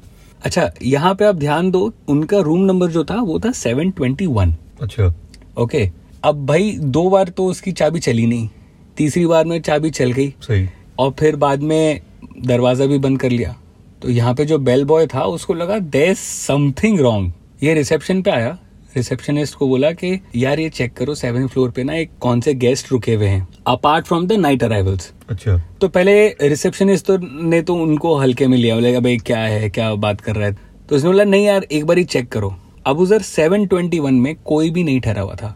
अच्छा 0.45 0.69
यहाँ 0.83 1.13
पे 1.15 1.25
आप 1.25 1.35
ध्यान 1.35 1.69
दो 1.71 1.91
उनका 2.09 2.39
रूम 2.39 2.61
नंबर 2.61 2.89
जो 2.91 3.03
था 3.05 3.15
वो 3.21 3.39
था 3.39 3.51
सेवन 3.51 3.91
ट्वेंटी 3.91 4.25
वन 4.27 4.53
अच्छा। 4.81 5.13
ओके 5.57 5.89
अब 6.23 6.45
भाई 6.45 6.71
दो 6.73 7.09
बार 7.09 7.29
तो 7.29 7.45
उसकी 7.45 7.71
चाबी 7.71 7.99
चली 7.99 8.25
नहीं। 8.25 8.49
तीसरी 8.97 9.25
बार 9.25 9.45
में 9.45 9.59
चाबी 9.61 9.89
चल 9.91 10.11
गई। 10.11 10.29
सही। 10.41 10.67
और 10.99 11.13
फिर 11.19 11.35
बाद 11.35 11.63
में 11.63 11.99
दरवाज़ा 12.45 12.85
भी 12.85 12.97
बंद 12.99 13.19
कर 13.19 13.29
लिया। 13.29 13.55
तो 14.01 14.09
यहाँ 14.09 14.33
पे 14.33 14.45
जो 14.45 14.57
बेल 14.59 14.85
बॉय 14.85 15.07
था 15.07 15.23
उसको 15.25 15.53
लगा 15.53 15.77
दे 15.79 16.13
समथिंग 16.15 16.99
रॉन्ग 16.99 17.63
ये 17.63 17.73
रिसेप्शन 17.73 18.21
पे 18.21 18.31
आया। 18.31 18.57
रिसेप्शनिस्ट 18.95 19.55
को 19.55 19.67
बोला 19.67 19.91
कि 19.91 20.19
यार 20.35 20.59
ये 20.59 20.69
चेक 20.69 20.93
करो 20.93 21.15
सेवन 21.15 21.47
फ्लोर 21.47 21.71
पे 21.71 21.83
ना 21.83 21.93
एक 21.93 22.11
कौन 22.21 22.41
से 22.41 22.53
गेस्ट 22.55 22.91
रुके 22.91 23.13
हुए 23.13 23.27
हैं 23.27 23.47
apart 23.67 24.05
from 24.05 24.25
the 24.27 24.33
night 24.33 24.63
arrivals 24.63 25.11
अच्छा। 25.29 25.57
तो 25.81 25.87
पहले 25.87 26.27
रिसेप्शनिस्ट 26.41 27.05
तो 27.05 27.17
ने 27.43 27.61
तो 27.61 27.75
उनको 27.75 28.15
हल्के 28.17 28.47
में 28.47 28.57
लिया। 28.57 28.75
बोले 28.75 28.99
भाई 28.99 29.17
क्या 29.17 29.39
है 29.39 29.69
क्या 29.69 29.93
बात 29.95 30.21
कर 30.21 30.35
रहा 30.35 30.47
है? 30.47 30.57
तो 30.89 30.95
उसने 30.95 31.09
बोला 31.09 31.23
नहीं 31.23 31.45
यार 31.45 31.63
एक 31.63 31.85
बार 31.85 31.97
ही 31.97 32.03
चेक 32.05 32.29
करो। 32.29 32.53
अब 32.85 32.99
उधर 32.99 33.21
सेवन 33.21 33.65
ट्वेंटी 33.65 33.99
वन 33.99 34.13
में 34.15 34.35
कोई 34.45 34.69
भी 34.69 34.83
नहीं 34.83 34.99
ठहरा 35.01 35.21
हुआ 35.21 35.35
था। 35.35 35.55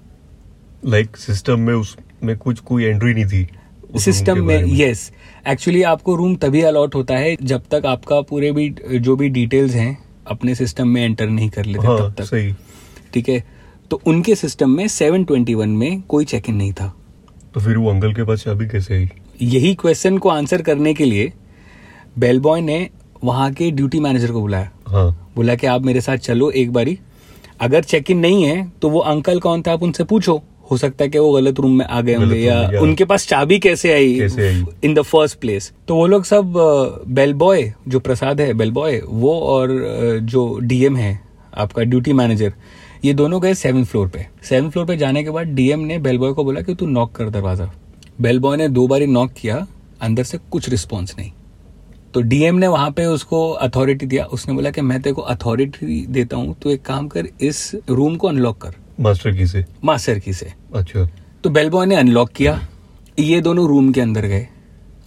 लाइक 0.85 1.17
सिस्टम 1.17 1.59
में 1.59 1.73
उसमें 1.73 2.37
कुछ 2.37 2.59
कोई 2.59 2.83
एंट्री 2.83 3.13
नहीं 3.13 3.25
थी 3.25 3.47
सिस्टम 3.99 4.43
में 4.43 4.63
यस 4.65 5.11
एक्चुअली 5.47 5.79
yes. 5.79 5.89
आपको 5.89 6.15
रूम 6.15 6.35
तभी 6.35 6.61
अलॉट 6.61 6.95
होता 6.95 7.15
है 7.15 7.35
जब 7.43 7.63
तक 7.71 7.85
आपका 7.85 8.21
पूरे 8.21 8.51
भी 8.51 8.69
जो 8.93 9.15
भी 9.15 9.29
डिटेल्स 9.29 9.73
हैं 9.75 9.97
अपने 10.27 10.55
सिस्टम 10.55 10.87
में 10.87 11.03
एंटर 11.05 11.29
नहीं 11.29 11.49
कर 11.49 11.65
लेते 11.65 11.87
हाँ 11.87 11.97
तब 11.97 12.13
तक। 12.17 12.23
सही। 12.23 12.53
ठीक 13.13 13.29
है? 13.29 13.43
तो 13.91 14.01
उनके 14.05 14.35
सिस्टम 14.35 14.69
में 14.69 14.87
721 14.87 15.65
में 15.65 16.01
कोई 16.01 16.25
चेक 16.25 16.49
इन 16.49 16.55
नहीं 16.55 16.73
था। 16.73 16.93
तो 17.53 17.59
फिर 17.59 17.77
वो 17.77 17.89
अंकल 17.89 18.13
के 18.13 18.23
पास 18.23 18.43
चाबी 18.43 18.67
कैसे 18.67 18.95
आई? 18.95 19.09
यही 19.41 19.73
क्वेश्चन 19.75 20.17
को 20.17 20.29
आंसर 20.29 20.61
करने 20.61 20.93
के 20.93 21.05
लिए 21.05 21.31
बेल 22.19 22.39
बॉय 22.39 22.61
ने 22.61 22.89
वहाँ 23.23 23.51
के 23.53 23.71
ड्यूटी 23.71 23.99
मैनेजर 23.99 24.31
को 24.31 24.41
बुलाया। 24.41 24.71
हाँ। 24.87 25.31
बोला 25.35 25.55
कि 25.55 25.67
आप 25.67 25.81
मेरे 25.81 26.01
साथ 26.01 26.17
चलो 26.17 26.49
एक 26.51 26.71
बारी। 26.73 26.97
अगर 27.61 27.83
चेक 27.83 28.11
इन 28.11 28.17
नहीं 28.17 28.43
है 28.43 28.71
तो 28.81 28.89
वो 28.89 28.99
अंकल 28.99 29.39
कौन 29.39 29.61
था 29.61 29.73
आप 29.73 29.83
उनसे 29.83 30.03
पूछो। 30.03 30.41
हो 30.71 30.77
सकता 30.77 31.03
है 31.03 31.09
कि 31.09 31.19
वो 31.19 31.31
गलत 31.33 31.59
रूम 31.59 31.77
में 31.77 31.85
आ 31.85 32.01
गए 32.01 32.13
होंगे 32.13 32.39
या 32.39 32.79
उनके 32.81 33.05
पास 33.05 33.27
चाबी 33.27 33.59
कैसे 33.59 33.93
आई 33.93 34.13
इन 34.83 34.93
द 34.93 35.01
फ़र्स्ट 35.03 35.39
प्लेस 35.39 35.71
तो 35.87 35.95
वो 35.95 36.05
लोग 36.07 36.25
सब 36.25 36.53
बेल 37.09 37.33
बॉय 37.35 37.71
जो 37.87 37.99
प्रसाद 37.99 38.41
है 38.41 38.53
बेल 38.53 38.71
बॉय 38.71 39.01
वो 39.05 39.39
और 39.39 39.69
जो 40.23 40.47
डीएम 40.63 40.95
है 40.97 41.19
आपका 41.55 41.83
ड्यूटी 41.83 42.13
मैनेजर 42.13 42.53
ये 43.05 43.13
दोनों 43.13 43.41
गए 43.41 43.53
सेवन 43.53 43.83
फ्लोर 43.83 44.07
पे। 44.07 44.25
सेवन 44.43 44.69
फ्लोर 44.69 44.85
पे 44.85 44.95
जाने 44.97 45.23
के 45.23 45.29
बाद 45.29 45.47
डीएम 45.49 45.79
ने 45.81 45.97
बेल 45.99 46.17
बॉय 46.17 46.33
को 46.33 46.43
बोला 46.43 46.61
कि 46.61 46.75
तू 46.75 46.85
नॉक 46.87 47.11
कर 47.11 47.29
दरवाज़ा। 47.29 47.71
बेल 48.21 48.39
बॉय 48.39 48.57
ने 48.57 48.67
दो 48.69 48.87
बारी 48.87 49.05
नॉक 49.07 49.31
किया 49.33 49.65
अंदर 50.01 50.23
से 50.23 50.37
कुछ 50.51 50.69
रिस्पॉन्स 50.69 51.15
नहीं। 51.17 51.31
तो 52.13 52.21
डीएम 52.21 52.55
ने 52.55 52.67
वहाँ 52.67 52.91
पे 52.91 53.05
उसको 53.05 53.49
अथॉरिटी 53.49 54.05
दिया। 54.05 54.25
उसने 54.27 54.53
बोला 54.53 54.71
कि 54.71 54.81
मैं 54.81 55.01
तेरे 55.01 55.13
को 55.13 55.21
अथॉरिटी 55.23 56.05
देता 56.09 56.37
हूँ 56.37 56.55
तो 56.61 56.69
एक 56.69 56.81
काम 56.81 57.07
कर 57.07 57.27
इस 57.41 57.71
रूम 57.89 58.15
को 58.15 58.27
अनलॉक 58.27 58.57
कर। 58.61 58.75
मास्टर 59.01 59.31
की 59.31 59.47
से? 59.47 59.65
मास्टर 59.83 60.19
की 60.19 60.33
से। 60.33 60.53
अच्छा। 60.75 61.09
तो 61.43 61.49
बेल 61.49 61.69
बॉय 61.69 61.85
ने 61.85 61.95
अनलॉक 61.95 62.29
किया। 62.29 62.67
ये 63.19 63.41
दोनों 63.41 63.67
रूम 63.67 63.91
के 63.91 64.01
अंदर 64.01 64.25
गए 64.25 64.47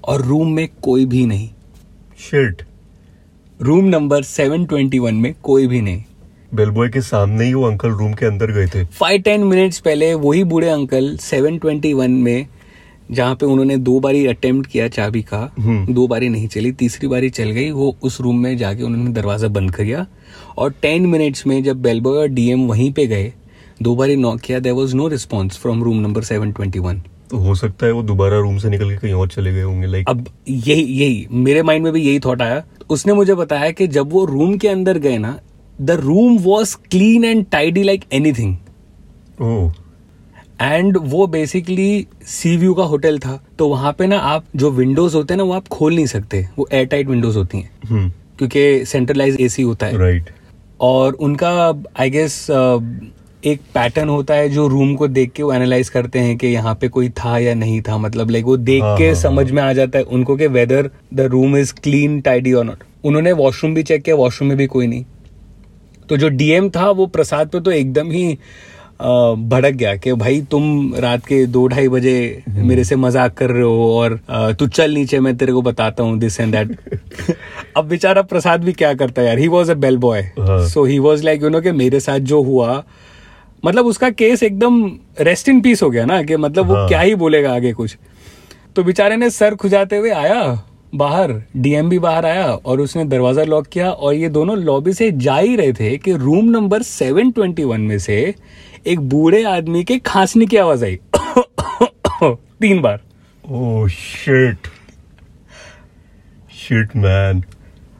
और 0.04 0.22
रूम 0.22 0.52
में 0.52 0.68
कोई 0.82 1.06
भी 1.06 1.26
नहीं। 1.26 1.48
शिट 2.18 2.62
रूम 3.62 3.84
नंबर 3.84 4.22
721 4.22 5.12
में 5.12 5.34
कोई 5.42 5.66
भी 5.66 5.80
नहीं। 5.80 6.02
बेलबॉय 6.54 6.88
के 6.88 7.00
सामने 7.00 7.44
ही 7.44 7.54
वो 7.54 7.64
अंकल 7.64 7.88
रूम 7.88 8.12
के 8.12 8.26
अंदर 8.26 8.50
गए 8.50 8.66
थे। 8.66 8.84
फाइव 8.84 9.22
टेन 9.22 9.44
मिनट्स 9.44 9.78
पहले 9.78 10.14
वही 10.14 10.44
बूढ़े 10.44 10.68
अंकल 10.68 11.16
721 11.16 12.08
में 12.08 12.46
जहाँ 13.10 13.34
पे 13.34 13.46
उन्होंने 13.46 13.76
दो 13.76 14.00
बारी 14.00 14.26
अटेम्प्ट 14.26 14.70
किया 14.70 14.88
चाबी 14.88 15.22
का 15.22 15.52
हम्म। 15.58 15.94
दो 15.94 16.06
बारी 16.06 16.28
नहीं 16.28 16.48
चली 16.48 16.72
तीसरी 16.72 17.08
बारी 17.08 17.30
चल 17.30 17.50
गई 17.50 17.70
वो 17.70 17.96
उस 18.02 18.20
रूम 18.20 18.38
में 18.38 18.56
जाके 18.56 18.82
उन्होंने 18.82 19.10
दरवाज़ा 19.10 19.48
बंद 19.48 19.74
किया 19.76 20.06
और 20.58 20.74
टेन 20.82 21.06
मिनट्स 21.06 21.46
में 21.46 21.62
जब 21.62 21.82
बेलबॉय 21.82 22.18
और 22.18 22.28
डीएम 22.28 22.66
वहीं 22.66 22.92
पे 22.92 23.06
गए 23.06 23.32
दो 23.82 23.94
बारी 23.96 24.16
नॉक 24.16 24.40
किया 24.40 24.58
there 24.58 24.72
was 24.72 24.94
no 24.96 25.08
response 25.08 25.58
from 25.58 25.82
room 25.82 26.00
number 26.00 26.24
721 26.24 27.00
तो 27.30 27.36
हो 27.36 27.54
सकता 27.54 27.86
है 27.86 27.92
वो 27.92 28.02
दोबारा 28.02 28.38
रूम 28.38 28.58
से 28.58 28.68
निकल 28.68 28.90
के 28.90 28.96
कहीं 28.96 29.12
और 29.12 29.28
चले 29.28 29.52
गए 29.52 29.62
होंगे 29.62 29.86
लाइक 29.86 30.08
अब 30.08 30.26
यही 30.48 30.82
यही 30.82 31.26
मेरे 31.30 31.62
माइंड 31.62 31.84
में 31.84 31.92
भी 31.92 32.02
यही 32.02 32.18
थॉट 32.20 32.42
आया। 32.42 32.62
उसने 32.90 33.12
मुझे 33.12 33.34
बताया 33.34 33.70
कि 33.70 33.86
जब 33.86 34.12
वो 34.12 34.24
रूम 34.24 34.56
के 34.58 34.68
अंदर 34.68 34.98
गए 34.98 35.18
ना 35.18 35.38
the 35.80 35.90
room 35.90 36.36
was 36.38 36.76
clean 36.90 37.24
and 37.24 37.46
tidy 37.52 37.82
like 37.82 38.04
anything 38.12 38.56
oh. 39.42 39.72
And 40.62 40.98
वो 41.02 41.26
बेसिकली 41.26 42.06
सी 42.26 42.56
व्यू 42.56 42.74
का 42.74 42.82
होटल 42.82 43.18
था 43.18 43.40
तो 43.58 43.68
वहाँ 43.68 43.92
पे 43.92 44.06
ना 44.06 44.18
आप 44.18 44.44
जो 44.56 44.70
विंडोज़ 44.70 45.16
होते 45.16 45.34
हैं 45.34 45.38
ना 45.38 45.44
वो 45.44 45.52
आप 45.52 45.68
खोल 45.68 45.94
नहीं 45.94 46.06
सकते। 46.06 46.48
वो 46.58 46.68
एयर 46.72 46.86
टाइट 46.86 47.08
विंडोज़ 47.08 47.38
होती 47.38 47.58
हैं। 47.58 47.70
हम्म। 47.88 48.12
क्योंकि 48.38 48.84
सेंट्रलाइज 48.86 49.36
एसी 49.40 49.62
होता 49.62 49.86
है। 49.86 49.98
Right 49.98 50.22
right. 50.22 50.36
और 50.80 51.12
उनका 51.12 51.50
आई 52.00 52.10
गेस 52.10 52.46
एक 53.44 53.60
पैटर्न 53.74 54.08
होता 54.08 54.34
है 54.34 54.48
जो 54.48 54.66
रूम 54.68 54.94
को 54.94 55.08
देख 55.08 55.32
के 55.32 55.42
वो 55.42 55.52
एनालाइज 55.52 55.88
करते 55.88 56.18
हैं 56.18 56.36
कि 56.38 56.46
यहाँ 56.46 56.74
पे 56.74 56.88
कोई 56.88 57.08
था 57.18 57.36
या 57.38 57.54
नहीं 57.54 57.80
था 57.80 57.98
मतलब 57.98 58.30
लाइक 58.30 58.44
वो 58.44 58.56
देख 58.56 58.82
हाँ, 58.82 58.96
के 58.98 59.06
हाँ, 59.06 59.14
समझ 59.14 59.46
हाँ। 59.46 59.54
में 59.54 59.62
आ 59.62 59.72
जाता 59.72 59.98
है 59.98 60.04
उनको 60.04 60.36
कि 60.36 60.46
whether 60.48 60.90
the 61.14 61.28
room 61.32 61.56
is 61.56 61.74
clean 61.74 62.20
tidy 62.20 62.52
और 62.52 62.64
नॉट 62.64 62.84
उन्होंने 63.04 63.32
वॉशरूम 63.32 63.74
भी 63.74 63.82
चेक 63.82 64.02
किया 64.02 64.16
वॉशरूम 64.16 64.48
में 64.48 64.56
भी 64.58 64.66
कोई 64.66 64.86
नहीं। 64.86 65.04
तो 66.08 66.16
जो 66.16 66.28
डीएम 66.28 66.70
था 66.70 66.90
वो 66.90 67.06
प्रसाद 67.06 67.48
पे 67.48 67.60
तो 67.60 67.70
एकदम 67.70 68.10
ही 68.10 68.38
भड़क 69.02 69.74
गया 69.74 69.94
कि 69.96 70.12
भाई 70.12 70.40
तुम 70.50 70.94
रात 70.94 71.24
के 71.26 71.44
दो 71.46 71.66
ढाई 71.68 71.88
बजे 71.88 72.42
मेरे 72.48 72.84
से 72.84 72.96
मज़ाक 72.96 73.34
कर 73.34 73.50
रहे 73.50 73.62
हो 73.62 73.90
और 73.94 74.18
तू 74.58 74.66
चल 74.66 74.90
नीचे 74.94 75.20
मैं 75.20 75.36
तेरे 75.36 75.52
को 75.52 75.62
बताता 75.62 76.02
हूँ 76.02 76.18
दिस 76.18 76.40
एंड 76.40 76.52
दैट 76.52 76.76
अब 77.76 77.84
बेचारा 77.84 78.22
प्रसाद 78.22 78.64
भी 78.64 78.72
क्या 78.72 78.92
करता 78.94 79.22
है 79.22 79.28
यार? 79.28 79.38
He 79.38 79.48
was 79.48 79.70
a 79.70 79.74
bell 79.76 79.96
boy. 79.98 80.30
So 80.38 80.84
he 80.84 80.98
was 80.98 81.24
like 81.24 81.42
you 81.42 81.48
know 81.48 81.60
कि 81.60 81.72
मेरे 81.72 82.00
साथ 82.00 82.18
जो 82.32 82.42
हुआ 82.42 82.82
मतलब 83.64 83.86
उसका 83.86 84.10
केस 84.10 84.42
एकदम 84.42 84.84
रेस्ट 85.20 85.48
इन 85.48 85.60
पीस 85.60 85.82
हो 85.82 85.90
गया 85.90 86.04
ना 86.04 86.22
कि 86.22 86.36
मतलब 86.36 86.66
वो 86.66 86.74
हाँ। 86.74 86.88
क्या 86.88 87.00
ही 87.00 87.14
बोलेगा 87.14 87.54
आगे 87.54 87.72
कुछ। 87.72 87.96
तो 88.76 88.84
बेचारे 88.84 89.16
ने 89.16 89.30
सर 89.30 89.54
खुजाते 89.54 89.96
हुए 89.96 90.10
आया 90.10 90.62
बाहर 90.94 91.32
डीएम 91.56 91.88
भी 91.88 91.98
बाहर 91.98 92.26
आया 92.26 92.46
और 92.46 92.80
उसने 92.80 93.04
दरवाज़ा 93.04 93.44
लॉक 93.44 93.66
किया 93.66 93.90
और 93.90 94.14
ये 94.14 94.28
दोनों 94.28 94.56
लॉबी 94.58 94.92
से 94.92 95.10
जा 95.10 95.36
ही 95.36 95.56
रहे 95.56 95.72
थे 95.72 95.96
कि 95.98 96.12
रूम 96.12 96.44
नंबर 96.44 96.82
721 96.82 97.78
में 97.78 97.98
से 97.98 98.34
एक 98.86 99.00
बूढ़े 99.00 99.42
आदमी 99.44 99.84
के 99.84 99.98
खांसने 99.98 100.46
की 100.46 100.56
आवाज़ 100.56 100.84
आई। 100.84 100.98
तीन 102.22 102.80
बार। 102.80 103.00
Oh 103.44 103.88
shit 103.88 104.68
shit 106.58 106.96
man 106.96 107.42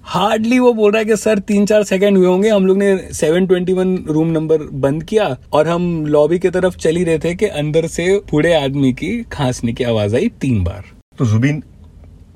hardly 0.07 0.59
वो 0.59 0.73
बोल 0.73 0.93
रहा 0.93 0.99
है 0.99 1.05
कि 1.05 1.17
सर 1.17 1.39
तीन 1.39 1.67
चार 1.67 1.83
सेकंड 1.83 2.17
हुए 2.17 2.27
होंगे 2.27 2.49
हम 2.49 2.67
लोग 2.67 2.79
ने 2.79 3.09
721 3.15 4.09
रूम 4.09 4.29
नंबर 4.29 4.59
बंद 4.59 5.05
किया 5.05 5.37
और 5.53 5.69
हम 5.69 6.07
लॉबी 6.07 6.39
की 6.39 6.51
तरफ़ 6.51 6.77
चल 6.77 6.97
ही 6.97 7.05
रहे 7.05 7.19
थे 7.19 7.35
कि 7.35 7.47
अंदर 7.47 7.87
से 7.87 8.19
बूढ़े 8.19 8.55
आदमी 8.55 8.93
की 8.93 9.23
खांसने 9.23 9.73
की 9.73 9.85
आवाज़ 9.85 10.17
आई 10.17 10.29
तीन 10.41 10.65
बार. 10.65 10.85
तो 11.19 11.27
जुबिन 11.27 11.63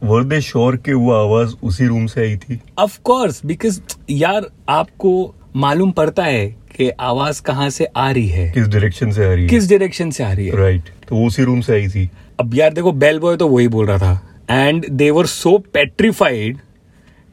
वर 0.04 0.24
दे 0.24 0.40
श्योर 0.40 0.76
के 0.76 0.92
वो 0.92 1.12
आवाज़ 1.12 1.54
उसी 1.62 1.86
रूम 1.86 2.06
से 2.06 2.20
आई 2.20 2.36
थी? 2.36 2.60
ऑफ़ 2.78 2.98
कोर्स 3.04 3.46
बिकॉज़ 3.46 3.80
यार 4.10 4.46
आपको 4.68 5.34
मालूम 5.56 5.90
पड़ता 5.90 6.24
है 6.24 6.46
कि 6.48 6.90
आवाज़ 6.90 7.42
कहाँ 7.42 7.70
से 7.70 7.84
आ 7.84 8.10
रही 8.10 8.28
है। 8.28 8.52
किस 8.52 8.66
डायरेक्शन 8.66 9.10
से 9.10 9.24
आ 9.24 9.32
रही 9.32 9.42
है? 9.42 9.48
किस 9.48 9.70
डायरेक्शन 9.70 10.10
से 10.10 10.24
आ 10.24 10.32
रही 10.32 10.46
है। 10.46 10.56
Right 10.56 10.84
right. 10.84 11.08
तो 11.08 11.16
वो 11.16 11.26
उसी 11.26 11.42
रूम 11.42 11.60
से 11.60 11.72
आई 11.72 11.88
थी। 11.88 12.10
अब 12.40 12.54
यार 12.54 12.72
देखो 12.72 12.92
बेल 12.92 13.18
बॉय 13.18 13.36
तो 13.36 13.48
वही 13.48 13.68
बोल 13.68 13.86
रहा 13.86 13.98
था। 13.98 14.24
And 14.50 14.86
they 14.90 15.10
were 15.10 15.26
so 15.26 15.58
petrified 15.58 16.58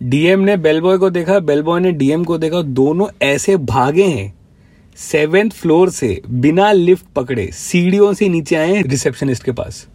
DM 0.03 0.39
ने 0.39 0.57
बेलबॉय 0.57 0.97
को 0.97 1.09
देखा 1.09 1.39
बेलबॉय 1.39 1.79
ने 1.79 1.91
डीएम 1.91 2.23
को 2.23 2.37
देखा 2.37 2.61
दोनों 2.61 3.07
ऐसे 3.21 3.57
भागे 3.57 4.03
हैं। 4.03 4.33
सेवेंथ 4.95 5.51
फ्लोर 5.51 5.89
से 5.89 6.21
बिना 6.29 6.71
लिफ्ट 6.71 7.05
पकड़े 7.15 7.47
सीढ़ियों 7.53 8.13
से 8.13 8.29
नीचे 8.29 8.55
आए 8.55 8.81
रिसेप्शनिस्ट 8.81 9.43
के 9.43 9.51
पास। 9.51 9.87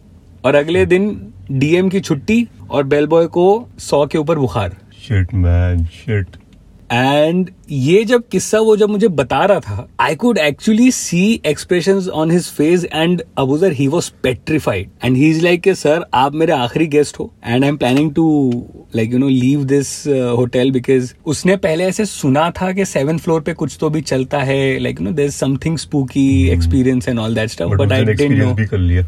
और 0.45 0.55
अगले 0.55 0.85
दिन 0.85 1.33
डीएम 1.51 1.89
की 1.89 1.99
छुट्टी 1.99 2.47
और 2.71 2.83
बेल 2.83 3.07
बॉय 3.07 3.27
को 3.27 3.69
सौ 3.79 4.05
के 4.05 4.17
ऊपर 4.17 4.39
बुखार। 4.39 4.75
शिट 5.01 5.33
मैन 5.33 5.85
शिट 5.85 6.27
एंड 6.91 7.49
ये 7.71 8.03
जब 8.03 8.23
किस्सा 8.31 8.59
वो 8.59 8.77
जब 8.77 8.89
मुझे 8.89 9.07
बता 9.07 9.45
रहा 9.45 9.59
था 9.59 9.87
I 9.99 10.15
could 10.15 10.37
actually 10.37 10.91
see 10.91 11.41
expression 11.45 12.09
on 12.09 12.31
his 12.31 12.47
face 12.47 12.85
and 12.85 13.23
Abuzar 13.37 13.71
he 13.71 13.87
was 13.87 14.11
petrified 14.23 14.89
and 15.05 15.17
he 15.17 15.29
is 15.29 15.41
like 15.41 15.69
sir 15.69 16.05
आप 16.13 16.33
मेरे 16.33 16.53
आखिरी 16.53 16.87
गेस्ट 16.87 17.19
हो 17.19 17.33
and 17.45 17.63
I 17.63 17.69
am 17.69 17.77
planning 17.77 18.13
to 18.13 18.25
like 18.95 19.13
you 19.13 19.19
know 19.19 19.27
leave 19.27 19.63
this 19.63 20.07
hotel 20.07 20.71
because 20.71 21.13
उसने 21.25 21.55
पहले 21.55 21.83
ऐसे 21.83 22.05
सुना 22.05 22.49
था 22.51 22.71
कि 22.71 22.85
सेवन 22.85 23.17
फ्लोर 23.17 23.41
पे 23.41 23.53
कुछ 23.53 23.77
तो 23.79 23.89
भी 23.89 24.01
चलता 24.01 24.39
है 24.39 24.79
like 24.79 25.01
you 25.01 25.07
know 25.07 25.13
there 25.13 25.29
something 25.29 25.77
spooky 25.77 26.49
experience 26.49 27.09
and 27.09 27.19
all 27.19 27.35
that 27.35 27.49
stuff 27.49 27.65
but 27.65 27.91
I 27.91 28.05
don't 28.05 28.31
know 28.31 29.05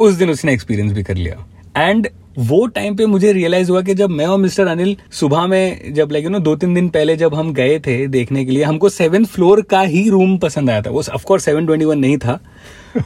उस 0.00 0.14
दिन 0.14 0.30
उसने 0.30 0.52
एक्सपीरियंस 0.52 0.92
भी 0.92 1.02
कर 1.02 1.14
लिया। 1.14 1.46
एंड 1.88 2.08
वो 2.38 2.66
टाइम 2.66 2.96
पे 2.96 3.06
मुझे 3.06 3.32
रियलाइज़ 3.32 3.70
हुआ 3.70 3.80
कि 3.82 3.94
जब 3.94 4.10
मैं 4.10 4.26
और 4.26 4.38
मिस्टर 4.38 4.66
अनिल 4.66 4.96
सुबह 5.12 5.46
में 5.46 5.94
जब 5.94 6.12
लाइक 6.12 6.24
यू 6.24 6.30
नो 6.30 6.38
दो 6.38 6.54
तीन 6.56 6.74
दिन 6.74 6.88
पहले 6.88 7.16
जब 7.16 7.34
हम 7.34 7.52
गए 7.54 7.78
थे 7.78 8.06
देखने 8.08 8.44
के 8.44 8.50
लिए 8.50 8.64
हमको 8.64 8.88
सेवन 8.88 9.24
फ्लोर 9.24 9.62
का 9.62 9.80
ही 9.80 10.08
रूम 10.10 10.36
पसंद 10.38 10.70
आया 10.70 10.82
था। 10.82 10.90
वो 10.90 11.02
ऑफकोर्स 11.14 11.44
सेवन 11.44 11.66
ट्वेंटी 11.66 11.84
वन 11.84 11.98
नहीं 11.98 12.16
था 12.18 12.38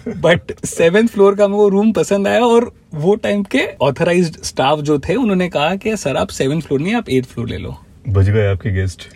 बट 0.08 0.52
सेवेंथ 0.66 1.08
फ्लोर 1.08 1.34
का 1.34 1.44
हमको 1.44 1.68
रूम 1.68 1.92
पसंद 1.92 2.28
आया 2.28 2.44
और 2.44 2.70
वो 2.94 3.14
टाइम 3.16 3.42
के 3.42 3.66
ऑथराइज्ड 3.82 4.42
स्टाफ 4.44 4.80
जो 4.80 4.98
थे 4.98 5.14
उन्होंने 5.14 5.48
कहा 5.48 5.74
कि 5.76 5.96
सर 5.96 6.16
आप 6.16 6.28
सेवन 6.28 6.60
फ्लोर 6.60 6.80
नहीं 6.80 6.94
आप 6.94 7.08
एट 7.08 7.26
फ्लोर 7.26 7.48
ले 7.48 7.58
लो। 7.58 7.76
बज 8.08 8.30
गए 8.30 8.46
आपके 8.46 8.72
guest 8.74 9.08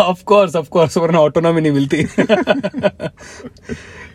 of 0.00 0.24
course 0.24 0.56
of 0.56 0.68
course 0.68 0.96
वरना 0.98 1.20
ऑटोनॉमी 1.20 1.60
नहीं 1.60 1.72
मिलती। 1.72 2.04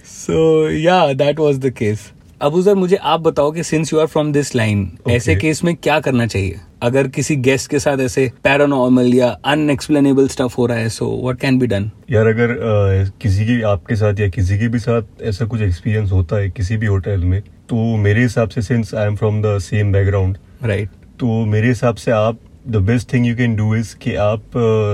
So 0.06 0.70
yeah 0.70 1.14
that 1.14 1.40
was 1.40 1.58
the 1.58 1.70
case 1.70 2.12
Abu 2.42 2.62
sir 2.62 2.76
मुझे 2.76 2.96
आप 2.96 3.20
बताओ 3.22 3.52
कि 3.52 3.64
since 3.64 3.92
you 3.94 4.00
are 4.00 4.06
from 4.06 4.32
this 4.34 4.54
line 4.56 4.88
ऐसे 5.10 5.36
केस 5.36 5.64
में 5.64 5.76
क्या 5.76 6.00
करना 6.00 6.26
चाहिए? 6.26 6.60
अगर 6.84 7.08
किसी 7.08 7.36
गेस्ट 7.36 7.70
के 7.70 7.80
साथ 7.80 7.98
ऐसे 7.98 8.30
पैरानॉर्मल 8.44 9.14
या 9.14 9.28
अनएक्सप्लेनेबल 9.46 10.28
स्टफ़ 10.28 10.56
हो 10.58 10.66
रहा 10.66 10.78
है 10.78 10.90
so 10.90 11.08
what 11.22 11.40
can 11.40 11.60
be 11.60 11.68
done 11.68 11.90
यार 12.12 12.28
अगर 12.28 12.52
अ, 12.52 13.10
किसी 13.22 13.46
की 13.46 13.62
आपके 13.62 13.96
साथ 13.96 14.20
या 14.20 14.28
किसी 14.30 14.58
के 14.60 14.68
भी 14.68 14.80
साथ 14.80 15.22
ऐसा 15.24 15.46
कुछ 15.46 15.62
एक्सपीरियंस 15.62 16.12
होता 16.12 16.38
है 16.38 16.50
किसी 16.50 16.78
भी 16.78 16.86
होटल 16.86 17.24
में 17.24 17.42
तो 17.70 17.96
मेरे 17.98 18.22
हिसाब 18.22 18.50
से 18.50 18.62
since 18.62 18.94
I 18.96 19.08
am 19.08 19.16
from 19.16 19.42
the 19.42 19.58
same 19.62 19.92
background 19.92 20.38
right 20.64 20.90
तो 21.20 21.44
मेरे 21.46 21.68
हिसाब 21.68 21.96
से 21.96 22.12
आप 22.12 22.40
the 22.68 22.76
best 22.84 23.12
thing 23.14 23.26
you 23.28 23.36
can 23.36 23.56
do 23.56 23.74
is 23.76 23.96
कि 24.02 24.16
आप 24.22 24.52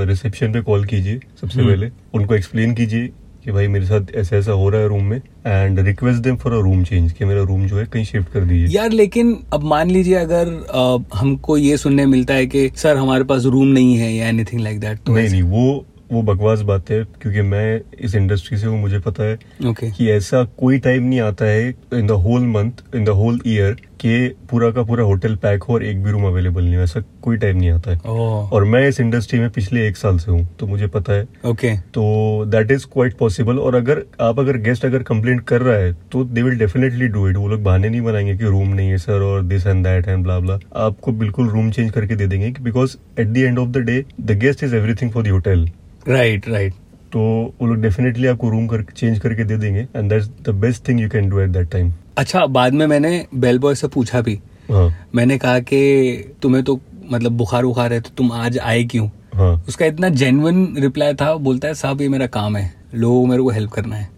रिसेप्शन 0.08 0.54
पे 0.54 0.62
कॉल 0.62 0.86
कीजिए 0.86 1.20
सबसे 1.42 1.60
हम्म। 1.60 1.70
पहले 1.72 1.90
उनको 2.14 2.36
एक्सप्लेन 2.36 2.74
कीजिए 2.76 3.10
कि 3.46 3.52
भाई 3.52 3.68
मेरे 3.68 3.86
साथ 3.86 4.16
ऐसा 4.16 4.36
ऐसा 4.38 4.52
हो 4.52 4.70
रहा 4.70 4.82
है 4.82 4.88
रूम 4.88 5.04
में 5.04 5.18
and 5.48 5.80
request 5.80 6.22
them 6.24 6.36
for 6.36 6.54
a 6.54 6.60
room 6.62 6.84
change 6.84 7.12
कि 7.12 7.26
मेरा 7.26 7.42
रूम 7.44 7.66
जो 7.68 7.78
है 7.78 7.86
कहीं 7.86 8.04
शिफ्ट 8.06 8.32
कर 8.32 8.42
दीजिए। 8.42 8.76
यार 8.78 8.92
लेकिन 8.92 9.38
अब 9.54 9.64
मान 9.64 9.92
लीजिए 9.92 10.16
अगर 10.16 10.48
अ, 10.48 11.18
हमको 11.18 11.58
ये 11.58 11.78
सुनने 11.78 12.06
मिलता 12.06 12.34
है 12.34 12.46
कि 12.48 12.70
सर 12.76 12.98
हमारे 12.98 13.24
पास 13.24 13.46
रूम 13.46 13.68
नहीं 13.68 13.96
है 13.98 14.14
या 14.14 14.28
एनीथिंग 14.28 14.62
लाइक 14.62 14.80
दैट 14.80 15.00
तो 15.06 15.16
नहीं 15.16 15.30
नहीं 15.30 15.42
वो 15.44 15.86
वो 16.12 16.22
बकवास 16.22 16.62
बात 16.62 16.90
है 16.92 17.04
क्योंकि 17.22 17.42
मैं 17.42 17.82
इस 18.00 18.16
इंडस्ट्री 18.16 18.58
से 18.58 18.68
हूँ 18.68 18.80
मुझे 18.82 19.00
पता 19.00 19.24
है 19.24 19.38
ओके 19.68 19.92
कि 19.92 20.10
ऐसा 20.12 20.44
कोई 20.60 20.80
टाइम 20.80 21.04
नहीं 21.04 21.20
आता 21.20 21.46
है 21.46 21.70
in 21.94 22.08
the 22.08 22.12
whole 22.26 22.48
month 22.48 22.96
in 22.96 23.04
the 23.04 23.10
whole 23.10 23.40
year 23.48 23.76
कि 24.01 24.36
पूरा 24.51 24.70
का 24.72 24.84
पूरा 24.84 25.03
होटल 25.03 25.36
पैक 25.36 25.63
हो 25.63 25.74
और 25.74 25.84
एक 25.84 26.03
भी 26.03 26.12
रूम 26.12 26.24
अवेलेबल 26.25 26.63
नहीं 26.63 26.75
हो 26.75 26.81
ऐसा 26.81 27.03
कोई 27.22 27.38
टाइम 27.38 27.58
नहीं 27.58 27.70
आता 27.70 27.91
है। 27.91 28.00
ओह। 28.05 28.50
और 28.50 28.63
मैं 28.63 28.88
इस 28.88 29.00
इंडस्ट्री 29.00 29.39
में 29.39 29.50
पिछले 29.50 29.88
एक 29.88 29.98
साल 29.98 30.17
से 30.17 30.31
हूँ 30.31 30.48
तो 30.60 30.67
मुझे 30.67 30.88
पता 30.88 31.13
है। 31.13 31.27
ओके। 31.46 31.67
okay. 31.67 31.91
तो 31.93 32.46
दैट 32.48 32.72
इज़ 32.72 32.86
क्वाइट 32.93 33.17
पॉसिबल 33.17 33.60
और 33.60 33.75
अगर 33.75 34.03
आप 34.22 34.39
अगर 34.39 34.58
गेस्ट 34.58 34.86
अगर 34.86 35.03
कंप्लेंट 35.03 35.41
कर 35.41 35.62
रहा 35.62 35.77
है 35.77 35.93
तो 36.12 36.24
they 36.24 36.41
will 36.41 36.58
definitely 36.58 37.08
do 37.08 37.27
it 37.29 37.38
वो 37.38 37.48
लोग 37.48 37.63
बहाने 37.63 37.89
नहीं 37.89 38.01
बनाएँगे 38.01 38.36
कि 38.38 38.46
रूम 38.46 38.67
नहीं 38.67 38.89
है 38.89 38.98
सर 38.98 39.22
और 39.22 39.43
this 39.43 39.67
and 39.67 39.84
that 39.84 40.08
and 40.08 40.24
blah 40.24 40.39
blah 40.39 40.60
आपको 40.75 41.12
बिल्कुल 41.12 41.50
रूम 41.50 41.72
चेंज 41.72 41.91
करके 41.91 42.15
दे 42.15 42.27
देंगे 42.27 42.53
because 42.62 42.98
at 43.20 43.27
the 43.27 43.38
end 43.38 43.60
of 43.60 43.70
the 43.70 43.77
day 43.77 44.03
the 44.22 44.39
guest 44.39 44.63
is 44.63 44.75
everything 44.75 45.12
for 45.12 45.24
the 45.24 45.27
hotel 45.27 45.70
right 46.08 46.50
right 46.50 46.74
तो 47.13 47.20
वो 47.62 47.68
लोग 47.68 47.82
डेफिनेटली 47.82 48.27
आपको 48.27 48.50
रूम 48.50 48.68
कर 48.68 48.84
चेंज 48.96 49.20
करके 49.20 49.44
दे 49.44 49.58
देंगे 49.58 49.88
and 49.96 50.10
that's 50.10 50.27
the 50.41 50.56
best 50.62 50.88
thing 50.88 51.01
you 51.01 51.10
can 51.10 51.30
do 51.30 51.39
at 51.39 51.50
that 51.50 51.72
time 51.72 51.91
अच्छा 52.18 52.46
बाद 52.48 52.74
में 52.74 52.86
मैंने 52.88 53.25
बेल 53.36 53.60
बॉय 53.60 53.75
से 53.75 53.88
पूछा 53.88 54.22
भी। 54.22 54.39
हाँ। 54.72 54.89
मैंने 55.15 55.38
कहा 55.38 55.60
कि 55.62 56.36
तुम्हें 56.41 56.63
तो 56.63 56.80
मतलब 57.12 57.32
बुखार 57.38 57.63
उखार 57.63 57.94
है 57.94 58.00
तो 58.01 58.10
तुम 58.18 58.32
आज 58.32 58.58
आए 58.60 58.84
क्यों? 58.84 59.08
हाँ। 59.34 59.63
उसका 59.68 59.86
इतना 59.86 60.10
जेन्युइन 60.10 60.75
रिप्लाई 60.80 61.13
था 61.13 61.34
बोलता 61.48 61.68
है 61.68 61.74
साहब 61.74 62.01
ये 62.01 62.08
मेरा 62.10 62.27
काम 62.27 62.56
है 62.58 62.74
लोगों 62.96 63.25
मेरे 63.27 63.44
को 63.44 63.50
हेल्प 63.50 63.72
करना 63.72 63.96
है। 63.96 64.10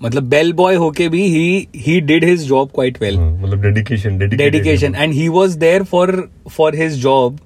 मतलब 0.00 0.22
बेल 0.22 0.52
बॉय 0.52 0.74
होके 0.74 1.08
भी 1.08 1.22
he 1.28 1.68
he 1.76 2.00
did 2.00 2.24
his 2.24 2.46
job 2.48 2.70
quite 2.74 3.00
well 3.02 3.18
मतलब 3.18 3.62
dedication 3.62 4.18
dedication 4.18 4.94
and 4.94 5.12
he 5.12 5.28
was 5.28 5.54
there 5.56 5.82
for 5.82 6.12
for 6.50 6.76
his 6.76 6.96
job 7.02 7.38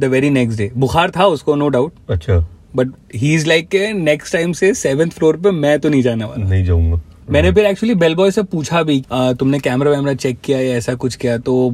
the 0.00 0.04
very 0.04 0.30
next 0.30 0.58
day 0.58 0.70
बुखार 0.76 1.10
था 1.10 1.26
उसको 1.26 1.54
नो 1.54 1.66
no 1.66 1.72
डाउट 1.72 1.92
अच्छा। 2.10 2.38
But 2.76 2.88
he 3.16 3.34
is 3.34 3.46
like 3.46 3.74
next 3.96 4.32
time 4.32 4.52
से 4.52 4.74
seventh 4.74 5.10
floor 5.10 5.36
पे 5.36 5.50
मैं 5.50 5.78
तो 5.80 5.88
नहीं 5.88 6.02
जाने 6.02 6.24
वाला. 6.24 6.48
नहीं 6.48 6.64
जाऊँगा। 6.64 7.00
मैंने 7.30 7.50
फिर 7.52 7.66
एक्चुअली 7.66 7.94
बेल 7.94 8.14
बॉय 8.14 8.30
से 8.30 8.42
पूछा 8.42 8.82
भी 8.82 9.04
"आ, 9.12 9.32
तुमने 9.32 9.58
कैमरा 9.58 9.90
वैमरा 9.90 10.12
चेक 10.14 10.38
किया 10.44 10.58
या 10.60 10.76
ऐसा 10.76 10.94
कुछ 10.94 11.14
किया? 11.16 11.36
तो 11.38 11.68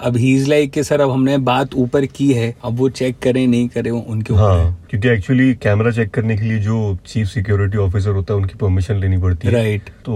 अब 0.00 0.16
ही 0.16 0.34
इज़ 0.36 0.48
लाइक 0.48 0.70
कि 0.70 0.82
सर 0.84 1.00
अब 1.00 1.10
हमने 1.10 1.36
बात 1.38 1.74
ऊपर 1.74 2.06
की 2.06 2.32
है 2.32 2.54
अब 2.64 2.76
वो 2.78 2.88
चेक 2.90 3.18
करें 3.18 3.46
नहीं 3.46 3.68
करें 3.68 3.90
वो 3.90 3.98
उनके 4.08 4.32
ऊपर 4.32 4.42
हाँ 4.42 4.86
क्योंकि 4.90 5.08
एक्चुअली 5.08 5.54
कैमरा 5.54 5.90
चेक 5.90 6.10
करने 6.10 6.36
के 6.36 6.44
लिए 6.44 6.58
जो 6.58 6.96
चीफ 7.06 7.26
सिक्योरिटी 7.26 7.78
ऑफिसर 7.78 8.10
होता 8.10 8.34
है 8.34 8.40
उनकी 8.40 8.54
परमिशन 8.54 8.96
लेनी 8.96 9.18
पड़ती 9.18 9.48
है। 9.48 9.54
राइट 9.54 9.88
तो 10.04 10.12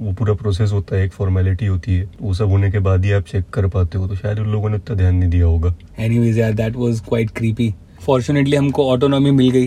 वो 0.00 0.12
पूरा 0.12 0.34
प्रोसेस 0.34 0.72
होता 0.72 0.96
है 0.96 1.04
एक 1.04 1.12
फॉर्मेलिटी 1.12 1.66
होती 1.66 1.94
है। 1.94 2.10
वो 2.22 2.34
सब 2.34 2.48
होने 2.48 2.70
के 2.70 2.78
बाद 2.80 3.04
ही 3.04 3.12
आप 3.12 3.22
चेक 3.22 3.44
कर 3.52 3.66
पाते 3.68 3.98
हो 3.98 4.08
तो 4.08 4.16
शायद 4.16 4.38
उन 4.38 4.48
लोगों 4.48 4.70
ने 4.70 4.76
उतना 4.76 4.96
ध्यान 4.96 5.14
नहीं 5.14 5.30
दिया 5.30 5.46
होगा। 5.46 5.74
एनीवेज 5.98 6.38
यार 6.38 6.52
that 6.52 6.76
was 6.76 7.00
quite 7.00 7.30
creepy 7.30 7.74
fortunately 8.02 8.56
हमको 8.56 8.88
ऑटोनॉमी 8.90 9.30
मिल 9.30 9.50
गई। 9.50 9.66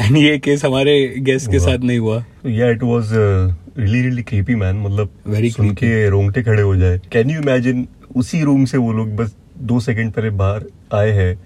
एंड 0.00 0.16
ये 0.16 0.38
केस 0.38 0.64
हमारे 0.64 0.92
गेस्ट 1.18 1.50
के 1.50 1.58
साथ 1.60 1.78
नहीं 1.78 1.98
हुआ। 1.98 2.24
Yeah 2.46 2.70
it 2.70 2.82
was 2.82 3.08
really 3.12 4.00
really 4.02 4.22
creepy 4.22 4.54
man 4.54 4.76
मतलब 4.76 5.10
Very 5.28 5.50
सुन 5.52 5.70
के 5.74 6.08
रोंगटे 6.10 6.42
खड़े 6.42 6.62
हो 6.62 6.76
जाए। 6.76 7.00
कैन 7.12 7.30
यू 7.30 7.40
इमेजिन 7.40 7.86
उसी 8.16 8.42
रूम 8.42 8.64
से 8.64 8.78
वो 8.78 8.92
लोग 8.92 9.14
बस 9.16 9.34
दो 9.62 9.80
सेकंड 9.80 10.12
पहले 10.12 10.30
बाहर 10.30 10.64
आए 10.94 11.10
हैं 11.10 11.38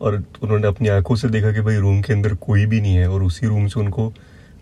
और 0.00 0.22
उन्होंने 0.42 0.66
अपनी 0.66 0.88
आँखों 0.88 1.16
से 1.16 1.28
देखा 1.28 1.52
कि 1.52 1.60
भाई 1.60 1.76
रूम 1.76 2.00
के 2.02 2.12
अंदर 2.12 2.34
कोई 2.40 2.66
भी 2.66 2.80
नहीं 2.80 2.94
है 2.94 3.08
और 3.10 3.22
उसी 3.22 3.46
रूम 3.46 3.66
से 3.66 3.80
उनको 3.80 4.12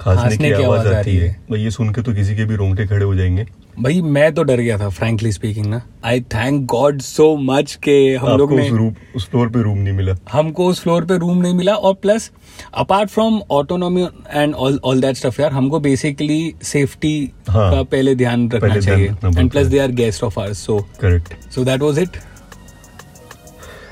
खांसने 0.00 0.49
की 0.49 0.53
आवाज़ 0.53 0.89
आती 0.89 1.17
है। 1.17 1.29
भाई 1.50 1.61
ये 1.61 1.71
सुन 1.71 1.91
के 1.91 2.03
तो 2.03 2.15
किसी 2.15 2.37
के 2.37 2.45
भी 2.45 2.57
रोंगटे 2.57 2.87
खड़े 2.87 3.05
हो 3.05 3.15
जाएँगे। 3.15 3.47
भाई 3.79 4.00
मैं 4.03 4.33
तो 4.35 4.43
डर 4.43 4.61
गया 4.61 4.79
था 4.79 4.89
फ्रेंकली 4.89 5.31
स्पीकिंग 5.33 5.67
ना। 5.67 5.81
I 6.05 6.21
thank 6.35 6.65
God 6.71 7.00
so 7.03 7.35
much 7.37 7.75
के 7.83 7.93
हम 8.21 8.37
लोग 8.39 8.53
ने 8.53 8.62
उस, 8.62 8.71
रूम, 8.71 8.95
उस 9.17 9.29
फ्लोर 9.31 9.49
पे 9.49 9.62
रूम 9.62 9.79
नहीं 9.79 9.95
मिला। 9.95 10.15
हमको 10.33 10.67
उस 10.69 10.81
फ्लोर 10.83 11.05
पे 11.05 11.19
रूम 11.19 11.39
नहीं 11.43 11.55
मिला 11.55 11.75
और 11.75 11.95
plus 12.03 12.31
apart 12.75 13.11
from 13.11 13.41
autonomy 13.50 14.07
and 14.33 14.55
all 14.55 14.81
all 14.85 15.00
that 15.00 15.17
stuff 15.17 15.41
यार 15.43 15.53
हमको 15.53 15.81
बेसिकली 15.81 16.55
सेफ्टी 16.62 17.31
हाँ, 17.49 17.71
का 17.71 17.83
पहले 17.83 18.15
ध्यान 18.15 18.50
रखना 18.50 18.69
पहले 18.69 18.81
चाहिए। 18.81 19.07
And 19.39 19.50
plus 19.50 19.67
they 19.67 19.79
are 19.79 19.91
guest 20.03 20.25
of 20.25 20.41
ours 20.41 20.65
so 20.67 20.79
correct 21.00 21.50
so 21.50 21.65
that 21.65 21.83
was 21.83 21.99
it 21.99 22.17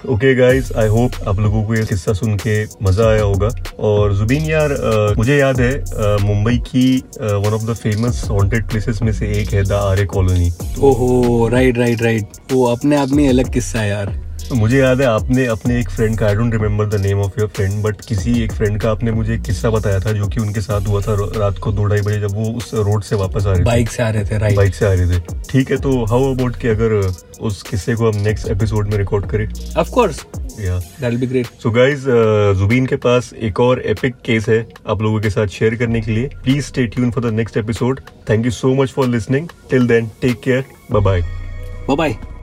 okay 0.06 0.34
guys 0.34 0.72
I 0.78 0.88
hope 0.88 1.12
आप 1.28 1.38
लोगों 1.40 1.62
को 1.64 1.74
ये 1.74 1.84
किस्सा 1.84 2.12
सुन 2.12 2.36
के 2.36 2.62
मज़ा 2.82 3.08
आया 3.08 3.22
होगा। 3.22 3.48
और 3.78 4.14
जुबीन 4.16 4.44
यार 4.44 4.72
आ, 4.72 5.14
मुझे 5.18 5.36
याद 5.36 5.60
है 5.60 6.16
मुंबई 6.22 6.56
की 6.66 6.96
one 7.20 7.54
of 7.54 7.64
the 7.64 7.74
famous 7.74 8.22
haunted 8.30 8.68
places 8.68 9.02
में 9.02 9.12
से 9.12 9.32
एक 9.40 9.52
है 9.54 9.64
द 9.64 9.72
आर्य 9.72 10.04
कॉलोनी। 10.06 10.50
ओहो 10.80 11.48
राइट 11.52 11.78
राइट 11.78 12.02
राइट 12.02 12.52
वो 12.52 12.64
अपने 12.66 12.96
आप 12.96 13.08
में 13.08 13.28
अलग 13.28 13.52
किस्सा 13.52 13.78
है 13.78 13.88
यार। 13.88 14.14
मुझे 14.52 14.78
याद 14.78 15.00
है 15.00 15.06
आपने 15.06 15.44
अपने 15.46 15.78
एक 15.80 15.90
फ्रेंड 15.90 16.16
का 16.18 16.26
I 16.26 16.34
don't 16.34 16.52
remember 16.52 16.86
the 16.86 17.00
name 17.00 17.18
of 17.18 17.32
your 17.38 17.48
friend 17.48 17.82
but 17.82 18.00
किसी 18.00 18.32
एक 18.42 18.52
फ्रेंड 18.52 18.80
का 18.80 18.90
आपने 18.90 19.12
मुझे 19.12 19.34
एक 19.34 19.42
किस्सा 19.42 19.70
बताया 19.70 19.98
था 20.00 20.12
जो 20.12 20.26
कि 20.28 20.40
उनके 20.40 20.60
साथ 20.60 20.86
हुआ 20.88 21.00
था 21.00 21.14
रात 21.36 21.58
को 21.58 21.72
दो 21.72 21.84
ढाई 21.84 22.00
बजे 22.00 22.20
जब 22.20 22.34
वो 22.34 22.44
उस 22.52 22.70
रोड 22.74 23.02
से 23.02 23.16
वापस 23.16 23.46
आ 23.46 23.50
रहे 23.50 23.60
थे। 23.60 23.64
बाइक 23.64 23.90
से 23.90 24.02
आ 24.02 24.08
रहे 24.08 24.24
थे 24.24 24.38
राइट 24.38 24.56
बाइक 24.56 24.74
से 24.74 24.86
आ 24.86 24.92
रहे 24.92 25.18
थे। 25.18 25.42
ठीक 25.50 25.70
है 25.70 25.76
तो 25.76 26.04
हाउ 26.04 26.32
अबाउट 26.34 26.56
कि 26.56 26.68
अगर 26.68 26.92
उस 27.40 27.62
किस्से 27.62 27.94
को 27.94 28.10
हम 28.10 28.20
नेक्स्ट 28.22 28.48
एपिसोड 28.48 28.88
में 28.88 28.96
रिकॉर्ड 28.98 29.26
करें? 29.26 29.48
ऑफ़ 29.78 29.90
कोर्स 29.90 30.24
जुबीन 32.58 32.86
के 32.86 32.96
पास 32.96 33.32
एक 33.40 33.60
और 33.60 33.82
एपिक 33.86 34.14
केस 34.24 34.48
है 34.48 34.66
आप 34.88 35.02
लोगों 35.02 35.20
के 35.20 35.30
साथ 35.30 35.46
शेयर 35.48 35.74
करने 35.74 36.00
के 36.00 36.10
लिए। 36.10 36.30
Please 36.44 36.64
stay 36.66 36.86
tune 36.86 37.10
for 37.10 37.30
the 37.30 37.34
next 37.34 37.56
episode 37.56 38.00
thank 38.30 38.44
you 38.44 38.50
so 38.52 38.74
much 38.74 38.92
for 38.92 39.08
listening 39.08 39.48
till 39.70 39.86
then 39.88 40.10
take 40.22 40.40
care 40.40 40.64
bye 40.92 41.02
bye 41.02 41.20
bye 41.88 41.96
bye 41.96 42.37